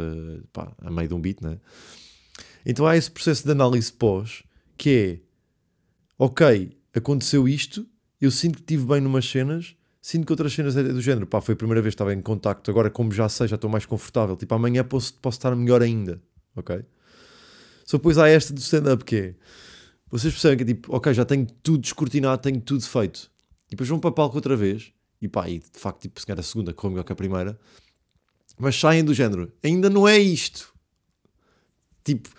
pá, 0.51 0.73
a 0.79 0.89
meio 0.89 1.07
de 1.07 1.13
um 1.13 1.21
beat, 1.21 1.41
né? 1.41 1.59
Então 2.65 2.85
há 2.85 2.97
esse 2.97 3.09
processo 3.09 3.43
de 3.43 3.51
análise 3.51 3.91
pós, 3.91 4.43
que 4.77 4.89
é, 4.89 5.19
ok, 6.17 6.77
aconteceu 6.93 7.47
isto, 7.47 7.85
eu 8.19 8.31
sinto 8.31 8.55
que 8.55 8.61
estive 8.61 8.85
bem 8.85 9.01
numas 9.01 9.29
cenas, 9.29 9.75
sinto 10.01 10.25
que 10.25 10.31
outras 10.31 10.53
cenas 10.53 10.75
é 10.75 10.83
do 10.83 11.01
género, 11.01 11.27
pá, 11.27 11.41
foi 11.41 11.53
a 11.53 11.57
primeira 11.57 11.81
vez 11.81 11.93
que 11.93 11.95
estava 11.95 12.13
em 12.13 12.21
contacto, 12.21 12.69
agora 12.71 12.89
como 12.89 13.11
já 13.11 13.29
sei, 13.29 13.47
já 13.47 13.55
estou 13.55 13.69
mais 13.69 13.85
confortável, 13.85 14.35
tipo, 14.35 14.53
amanhã 14.53 14.83
posso, 14.83 15.13
posso 15.15 15.37
estar 15.37 15.55
melhor 15.55 15.81
ainda, 15.81 16.21
ok? 16.55 16.83
Só 17.85 17.97
depois 17.97 18.17
há 18.17 18.27
esta 18.27 18.53
do 18.53 18.59
stand-up 18.59 19.03
que 19.03 19.15
é, 19.15 19.35
vocês 20.09 20.33
percebem 20.33 20.57
que 20.57 20.63
é 20.63 20.67
tipo, 20.67 20.95
ok, 20.95 21.13
já 21.13 21.25
tenho 21.25 21.45
tudo 21.63 21.81
descortinado, 21.81 22.41
tenho 22.41 22.59
tudo 22.61 22.83
feito, 22.83 23.29
e 23.67 23.71
depois 23.71 23.89
vão 23.89 23.99
para 23.99 24.11
palco 24.11 24.35
outra 24.35 24.55
vez, 24.55 24.91
e 25.21 25.27
pá, 25.27 25.49
e 25.49 25.59
de 25.59 25.79
facto, 25.79 26.01
tipo, 26.01 26.19
se 26.19 26.25
calhar 26.25 26.39
a 26.39 26.43
segunda 26.43 26.73
correu 26.73 26.91
melhor 26.91 27.03
que 27.03 27.13
a 27.13 27.15
primeira, 27.15 27.59
mas 28.57 28.79
saem 28.79 29.03
do 29.03 29.13
género, 29.13 29.51
ainda 29.63 29.89
não 29.89 30.07
é 30.07 30.17
isto. 30.17 30.73
Tipo, 32.03 32.29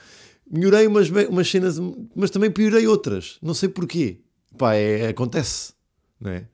melhorei 0.50 0.86
umas, 0.86 1.08
umas 1.08 1.48
cenas, 1.48 1.78
mas 2.14 2.30
também 2.30 2.50
piorei 2.50 2.86
outras, 2.86 3.38
não 3.40 3.54
sei 3.54 3.68
porquê. 3.68 4.20
Pá, 4.58 4.74
é, 4.74 5.08
acontece, 5.08 5.72
não 6.20 6.30
é? 6.30 6.46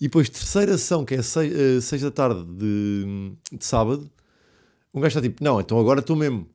E 0.00 0.04
depois, 0.04 0.28
terceira 0.28 0.74
ação, 0.74 1.04
que 1.04 1.14
é 1.14 1.22
seis, 1.22 1.52
uh, 1.52 1.82
seis 1.82 2.02
da 2.02 2.10
tarde 2.10 2.44
de, 2.44 3.32
de 3.52 3.64
sábado, 3.64 4.10
um 4.94 5.00
gajo 5.00 5.18
está 5.18 5.20
tipo, 5.20 5.42
não, 5.42 5.60
então 5.60 5.78
agora 5.78 6.00
estou 6.00 6.16
mesmo. 6.16 6.48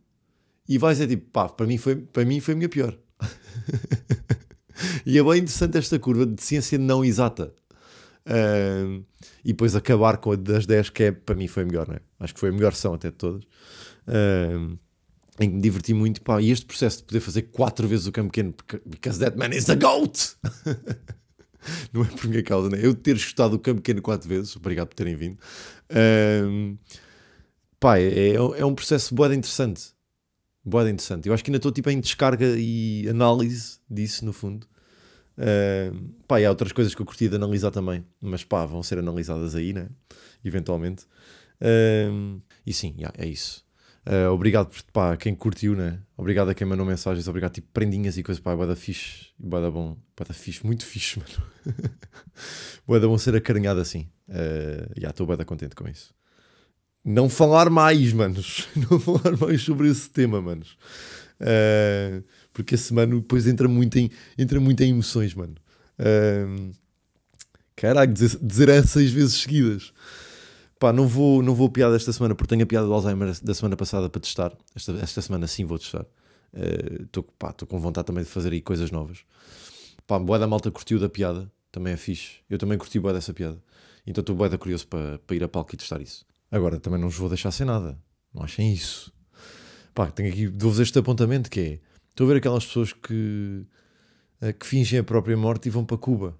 E 0.68 0.78
vai 0.78 0.94
dizer 0.94 1.08
tipo, 1.08 1.30
pá, 1.30 1.50
para 1.50 1.68
mim 1.68 1.78
foi, 1.78 1.96
para 1.96 2.26
mim 2.26 2.40
foi 2.40 2.54
a 2.54 2.58
minha 2.58 2.70
pior. 2.70 2.98
e 5.06 5.18
é 5.18 5.24
bem 5.24 5.40
interessante 5.40 5.78
esta 5.78 6.00
curva 6.00 6.26
de 6.26 6.42
ciência 6.42 6.78
não 6.78 7.04
exata. 7.04 7.54
E 9.44 9.48
depois 9.52 9.76
acabar 9.76 10.18
com 10.18 10.32
a 10.32 10.36
das 10.36 10.66
10, 10.66 10.90
que 10.90 11.04
é, 11.04 11.12
para 11.12 11.36
mim 11.36 11.48
foi 11.48 11.64
a 11.64 11.66
melhor, 11.66 11.88
né? 11.88 12.00
acho 12.20 12.34
que 12.34 12.40
foi 12.40 12.50
a 12.50 12.52
melhor 12.54 12.74
são 12.74 12.94
até 12.94 13.10
de 13.10 13.18
todas. 13.18 13.44
Uh, 14.08 14.78
em 15.40 15.50
que 15.50 15.56
me 15.56 15.62
diverti 15.62 15.94
muito. 15.94 16.22
Pá, 16.22 16.42
e 16.42 16.52
este 16.52 16.66
processo 16.66 17.00
de 17.00 17.04
poder 17.04 17.20
fazer 17.20 17.44
quatro 17.44 17.88
vezes 17.88 18.08
o 18.08 18.12
campo 18.12 18.32
pequeno, 18.32 18.54
because 18.86 19.20
that 19.20 19.38
man 19.38 19.50
is 19.50 19.70
a 19.70 19.76
GOAT! 19.76 20.36
não 21.92 22.04
é 22.04 22.06
por 22.06 22.28
minha 22.28 22.44
causa, 22.44 22.70
né? 22.70 22.80
Eu 22.82 22.94
ter 22.94 23.14
gostado 23.14 23.58
do 23.58 23.60
campo 23.60 23.82
pequeno 23.82 24.02
quatro 24.02 24.28
vezes, 24.28 24.56
obrigado 24.56 24.90
por 24.90 24.96
terem 24.96 25.16
vindo. 25.16 25.38
Uh, 25.90 26.78
pá, 27.80 27.98
é, 27.98 28.30
é, 28.30 28.36
é 28.36 28.66
um 28.66 28.76
processo 28.76 29.14
boeda 29.14 29.34
interessante. 29.34 29.94
Boeda 30.64 30.90
interessante. 30.90 31.28
Eu 31.28 31.34
acho 31.34 31.44
que 31.44 31.50
ainda 31.50 31.58
estou 31.58 31.72
tipo 31.72 31.90
em 31.90 32.00
descarga 32.00 32.56
e 32.58 33.08
análise 33.10 33.80
disso, 33.90 34.24
no 34.24 34.32
fundo. 34.32 34.68
Uh, 35.38 36.14
pá, 36.28 36.40
e 36.40 36.46
há 36.46 36.50
outras 36.50 36.72
coisas 36.72 36.94
que 36.94 37.02
eu 37.02 37.06
curti 37.06 37.28
de 37.28 37.36
analisar 37.36 37.72
também, 37.72 38.06
mas 38.22 38.44
pá, 38.44 38.66
vão 38.66 38.84
ser 38.84 39.00
analisadas 39.00 39.56
aí, 39.56 39.74
né? 39.74 39.90
Eventualmente. 40.44 41.06
Uh, 41.62 42.42
e 42.66 42.74
sim, 42.74 42.96
yeah, 42.98 43.14
é 43.18 43.28
isso. 43.28 43.64
Uh, 44.06 44.30
obrigado 44.32 44.70
pá, 44.92 45.16
quem 45.16 45.34
curtiu, 45.34 45.76
né? 45.76 46.00
Obrigado 46.18 46.50
a 46.50 46.54
quem 46.54 46.68
mandou 46.68 46.86
mensagens, 46.86 47.28
obrigado 47.28 47.54
tipo 47.54 47.70
prendinhas 47.74 48.18
e 48.18 48.24
coisas, 48.24 48.44
pá, 48.44 48.52
é 48.52 48.68
da 48.68 48.76
fixe, 48.76 49.28
é 49.42 49.50
da 49.50 49.72
bom, 49.72 49.98
é 50.20 50.24
da 50.26 50.34
fixe, 50.34 50.66
muito 50.66 50.86
fixe, 50.86 51.20
mano. 51.66 51.90
é 52.90 53.00
da 53.00 53.08
bom 53.08 53.18
ser 53.18 53.36
acarinhado 53.36 53.80
assim. 53.80 54.10
Uh, 54.28 54.92
já 55.00 55.10
estou 55.10 55.26
bem 55.26 55.38
contente 55.46 55.74
com 55.74 55.88
isso. 55.88 56.14
Não 57.04 57.30
falar 57.30 57.70
mais, 57.70 58.14
manos. 58.14 58.68
Não 58.90 59.00
falar 59.00 59.38
mais 59.38 59.62
sobre 59.62 59.90
esse 59.90 60.10
tema, 60.10 60.42
manos. 60.42 60.78
Uh, 61.40 62.24
porque 62.54 62.76
esse 62.76 62.94
mano 62.94 63.20
depois 63.20 63.48
entra 63.48 63.68
muito 63.68 63.98
em, 63.98 64.10
entra 64.38 64.60
muito 64.60 64.82
em 64.82 64.92
emoções, 64.92 65.34
mano. 65.34 65.56
Uh, 66.00 66.72
caraca, 67.76 68.12
dizer, 68.12 68.38
dizer 68.42 68.88
seis 68.88 69.12
vezes 69.12 69.42
seguidas. 69.42 69.92
Pá, 70.80 70.94
não 70.94 71.08
vou, 71.08 71.42
não 71.42 71.56
vou 71.56 71.70
piada 71.70 71.96
esta 71.96 72.14
semana 72.14 72.36
porque 72.36 72.50
tenho 72.50 72.64
a 72.64 72.66
piada 72.66 72.86
do 72.86 72.94
Alzheimer 72.94 73.34
da 73.42 73.54
semana 73.54 73.76
passada 73.76 74.10
para 74.10 74.22
testar. 74.22 74.52
Esta, 74.76 74.92
esta 74.94 75.22
semana 75.22 75.48
sim 75.48 75.66
vou 75.66 75.80
testar. 75.80 76.06
Estou 77.02 77.24
uh, 77.24 77.66
com 77.66 77.80
vontade 77.80 78.06
também 78.06 78.24
de 78.24 78.30
fazer 78.30 78.52
aí 78.54 78.62
coisas 78.62 78.92
novas. 78.92 79.20
Pá, 80.06 80.20
boa 80.20 80.38
da 80.38 80.46
malta 80.46 80.70
curtiu 80.70 81.00
da 81.00 81.10
piada. 81.10 81.52
Também 81.72 81.94
é 81.94 81.98
fixe. 81.98 82.34
Eu 82.50 82.58
também 82.60 82.78
curti 82.78 83.00
boa 83.00 83.14
dessa 83.14 83.34
piada. 83.34 83.58
Então 84.06 84.22
estou 84.22 84.36
boa 84.36 84.56
curioso 84.58 84.86
para, 84.88 85.18
para 85.20 85.36
ir 85.36 85.44
a 85.44 85.48
palco 85.48 85.74
e 85.74 85.78
testar 85.78 86.02
isso. 86.02 86.26
Agora 86.52 86.80
também 86.80 87.00
não 87.00 87.10
vos 87.10 87.18
vou 87.18 87.30
deixar 87.30 87.50
sem 87.52 87.66
nada. 87.66 87.98
Não 88.34 88.44
achem 88.44 88.74
isso. 88.74 89.12
Pá, 89.94 90.12
tenho 90.12 90.30
aqui, 90.30 90.48
dou-vos 90.48 90.80
este 90.80 91.00
apontamento 91.00 91.50
que 91.50 91.60
é 91.60 91.80
Estou 92.14 92.26
a 92.26 92.28
ver 92.30 92.38
aquelas 92.38 92.64
pessoas 92.64 92.94
que, 92.94 93.66
eh, 94.40 94.54
que 94.54 94.68
fingem 94.68 95.00
a 95.00 95.04
própria 95.04 95.36
morte 95.36 95.66
e 95.66 95.72
vão 95.72 95.84
para 95.84 95.98
Cuba. 95.98 96.38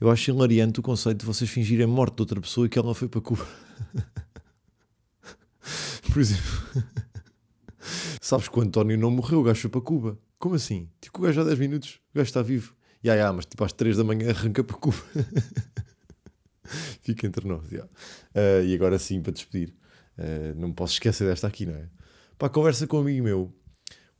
Eu 0.00 0.10
acho 0.10 0.30
hilariante 0.30 0.80
o 0.80 0.82
conceito 0.82 1.20
de 1.20 1.26
vocês 1.26 1.50
fingirem 1.50 1.84
a 1.84 1.86
morte 1.86 2.16
de 2.16 2.22
outra 2.22 2.40
pessoa 2.40 2.66
e 2.66 2.70
que 2.70 2.78
ela 2.78 2.94
foi 2.94 3.06
para 3.06 3.20
Cuba. 3.20 3.44
Por 6.10 6.22
exemplo, 6.22 6.42
sabes 8.18 8.48
que 8.48 8.58
o 8.58 8.62
António 8.62 8.96
não 8.96 9.10
morreu, 9.10 9.40
o 9.40 9.42
gajo 9.42 9.60
foi 9.60 9.70
para 9.70 9.82
Cuba. 9.82 10.18
Como 10.38 10.54
assim? 10.54 10.88
Tipo, 11.02 11.18
o 11.18 11.22
gajo 11.22 11.42
há 11.42 11.44
10 11.44 11.58
minutos, 11.58 12.00
o 12.14 12.18
gajo 12.18 12.28
está 12.28 12.40
vivo. 12.40 12.74
Ya, 13.04 13.12
yeah, 13.12 13.20
yeah, 13.20 13.36
mas 13.36 13.44
tipo 13.44 13.62
às 13.62 13.74
3 13.74 13.98
da 13.98 14.04
manhã 14.04 14.30
arranca 14.30 14.64
para 14.64 14.76
Cuba. 14.78 14.96
Fica 17.02 17.26
entre 17.26 17.46
nós, 17.46 17.70
yeah. 17.70 17.90
uh, 18.34 18.64
E 18.64 18.74
agora 18.74 18.98
sim, 18.98 19.20
para 19.20 19.32
despedir, 19.32 19.74
uh, 20.16 20.58
não 20.58 20.68
me 20.68 20.74
posso 20.74 20.94
esquecer 20.94 21.28
desta 21.28 21.46
aqui, 21.46 21.66
não 21.66 21.74
é? 21.74 21.90
A 22.40 22.48
conversa 22.48 22.86
com 22.86 22.96
um 22.96 23.00
amigo 23.00 23.22
meu, 23.22 23.54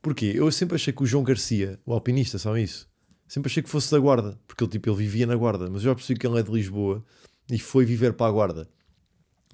Porquê? 0.05 0.33
Eu 0.35 0.51
sempre 0.51 0.75
achei 0.75 0.93
que 0.93 1.01
o 1.01 1.05
João 1.07 1.23
Garcia, 1.23 1.79
o 1.83 1.91
alpinista, 1.91 2.37
sabe 2.37 2.61
isso? 2.61 2.87
Sempre 3.27 3.49
achei 3.49 3.63
que 3.63 3.69
fosse 3.69 3.89
da 3.89 3.97
Guarda, 3.97 4.39
porque 4.45 4.63
ele, 4.63 4.69
tipo, 4.69 4.87
ele 4.87 4.97
vivia 4.97 5.25
na 5.25 5.35
Guarda, 5.35 5.67
mas 5.67 5.83
eu 5.83 5.89
já 5.89 5.95
percebi 5.95 6.19
que 6.19 6.27
ele 6.27 6.39
é 6.39 6.43
de 6.43 6.51
Lisboa 6.51 7.03
e 7.51 7.57
foi 7.57 7.85
viver 7.85 8.13
para 8.13 8.27
a 8.27 8.31
Guarda. 8.31 8.69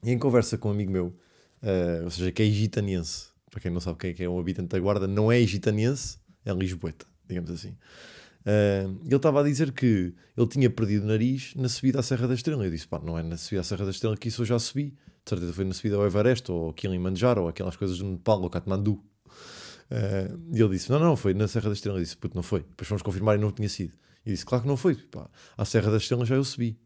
E 0.03 0.11
em 0.11 0.19
conversa 0.19 0.57
com 0.57 0.67
um 0.67 0.73
amigo 0.73 0.91
meu, 0.91 1.05
uh, 1.63 2.03
ou 2.03 2.11
seja, 2.11 2.33
que 2.33 2.43
é 2.43 2.45
gitaniense, 2.47 3.27
para 3.49 3.61
quem 3.61 3.71
não 3.71 3.79
sabe 3.79 3.97
quem 3.97 4.09
é, 4.09 4.13
que 4.13 4.23
é 4.25 4.29
um 4.29 4.37
habitante 4.37 4.67
da 4.67 4.79
Guarda, 4.81 5.07
não 5.07 5.31
é 5.31 5.41
gitaniense, 5.43 6.17
é 6.43 6.51
lisboeta, 6.51 7.05
digamos 7.25 7.49
assim. 7.49 7.69
Uh, 8.41 8.99
ele 9.05 9.15
estava 9.15 9.39
a 9.39 9.43
dizer 9.43 9.71
que 9.71 10.13
ele 10.35 10.47
tinha 10.49 10.69
perdido 10.69 11.05
o 11.05 11.07
nariz 11.07 11.53
na 11.55 11.69
subida 11.69 12.01
à 12.01 12.03
Serra 12.03 12.27
da 12.27 12.33
Estrela. 12.33 12.65
Eu 12.65 12.71
disse, 12.71 12.89
pá, 12.89 12.99
não 12.99 13.17
é 13.17 13.23
na 13.23 13.37
subida 13.37 13.61
à 13.61 13.63
Serra 13.63 13.85
da 13.85 13.91
Estrela 13.91 14.17
que 14.17 14.27
isso 14.27 14.41
eu 14.41 14.45
já 14.45 14.59
subi. 14.59 14.97
De 15.23 15.29
certeza 15.29 15.53
foi 15.53 15.63
na 15.63 15.73
subida 15.73 15.95
ao 15.95 16.05
Everest, 16.05 16.51
ou 16.51 16.73
Kilimanjaro, 16.73 17.43
ou 17.43 17.47
aquelas 17.47 17.77
coisas 17.77 17.97
no 17.99 18.11
Nepal, 18.11 18.41
ou 18.41 18.49
Katmandu. 18.49 19.01
Uh, 19.91 20.39
e 20.53 20.61
ele 20.61 20.69
disse: 20.69 20.89
Não, 20.89 20.99
não, 20.99 21.17
foi 21.17 21.33
na 21.33 21.49
Serra 21.49 21.67
da 21.67 21.73
Estrela. 21.73 21.97
Eu 21.97 22.03
disse: 22.03 22.15
Puto, 22.15 22.33
não 22.35 22.41
foi. 22.41 22.61
Depois 22.61 22.87
fomos 22.87 23.01
confirmar 23.01 23.37
e 23.37 23.41
não 23.41 23.51
tinha 23.51 23.67
sido. 23.67 23.93
E 24.25 24.31
disse: 24.31 24.45
Claro 24.45 24.61
que 24.61 24.67
não 24.67 24.77
foi. 24.77 24.95
Pá, 24.95 25.29
à 25.57 25.65
Serra 25.65 25.91
da 25.91 25.97
Estrela 25.97 26.25
já 26.25 26.35
eu 26.35 26.43
subi 26.45 26.79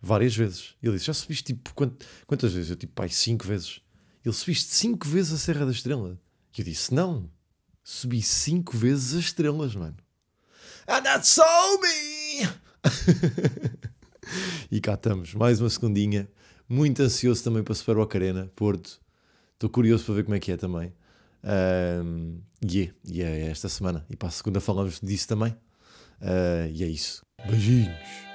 várias 0.00 0.34
vezes. 0.34 0.74
E 0.82 0.86
ele 0.86 0.94
disse: 0.94 1.06
Já 1.06 1.12
subiste 1.12 1.52
tipo 1.52 1.74
quant, 1.74 1.92
quantas 2.26 2.54
vezes? 2.54 2.70
Eu 2.70 2.76
tipo, 2.76 2.94
pai, 2.94 3.10
cinco 3.10 3.46
vezes. 3.46 3.80
Ele 4.24 4.34
subiste 4.34 4.72
cinco 4.72 5.06
vezes 5.06 5.34
a 5.34 5.38
Serra 5.38 5.66
da 5.66 5.72
Estrela. 5.72 6.18
E 6.56 6.60
eu 6.62 6.64
disse: 6.64 6.94
Não, 6.94 7.30
subi 7.84 8.22
cinco 8.22 8.74
vezes 8.74 9.12
as 9.12 9.24
estrelas, 9.24 9.76
mano. 9.76 9.96
And 10.88 11.02
that's 11.02 11.28
so 11.28 11.42
me! 11.82 12.48
e 14.70 14.80
cá 14.80 14.94
estamos, 14.94 15.34
mais 15.34 15.60
uma 15.60 15.68
segundinha. 15.68 16.26
Muito 16.66 17.02
ansioso 17.02 17.44
também 17.44 17.62
para 17.62 17.74
Super 17.74 17.96
Boca 17.96 18.16
Arena, 18.16 18.50
Porto. 18.56 19.00
Estou 19.52 19.68
curioso 19.68 20.04
para 20.04 20.14
ver 20.14 20.24
como 20.24 20.34
é 20.36 20.40
que 20.40 20.52
é 20.52 20.56
também. 20.56 20.92
Uh, 21.46 22.42
e 22.60 22.78
yeah, 22.78 22.92
é 23.06 23.08
yeah, 23.08 23.36
é 23.46 23.50
esta 23.50 23.68
semana. 23.68 24.04
E 24.10 24.16
para 24.16 24.28
a 24.28 24.32
segunda 24.32 24.60
falamos 24.60 25.00
disso 25.00 25.28
também. 25.28 25.52
Uh, 26.20 26.68
e 26.72 26.82
é 26.82 26.86
isso. 26.88 27.24
Beijinhos. 27.48 28.26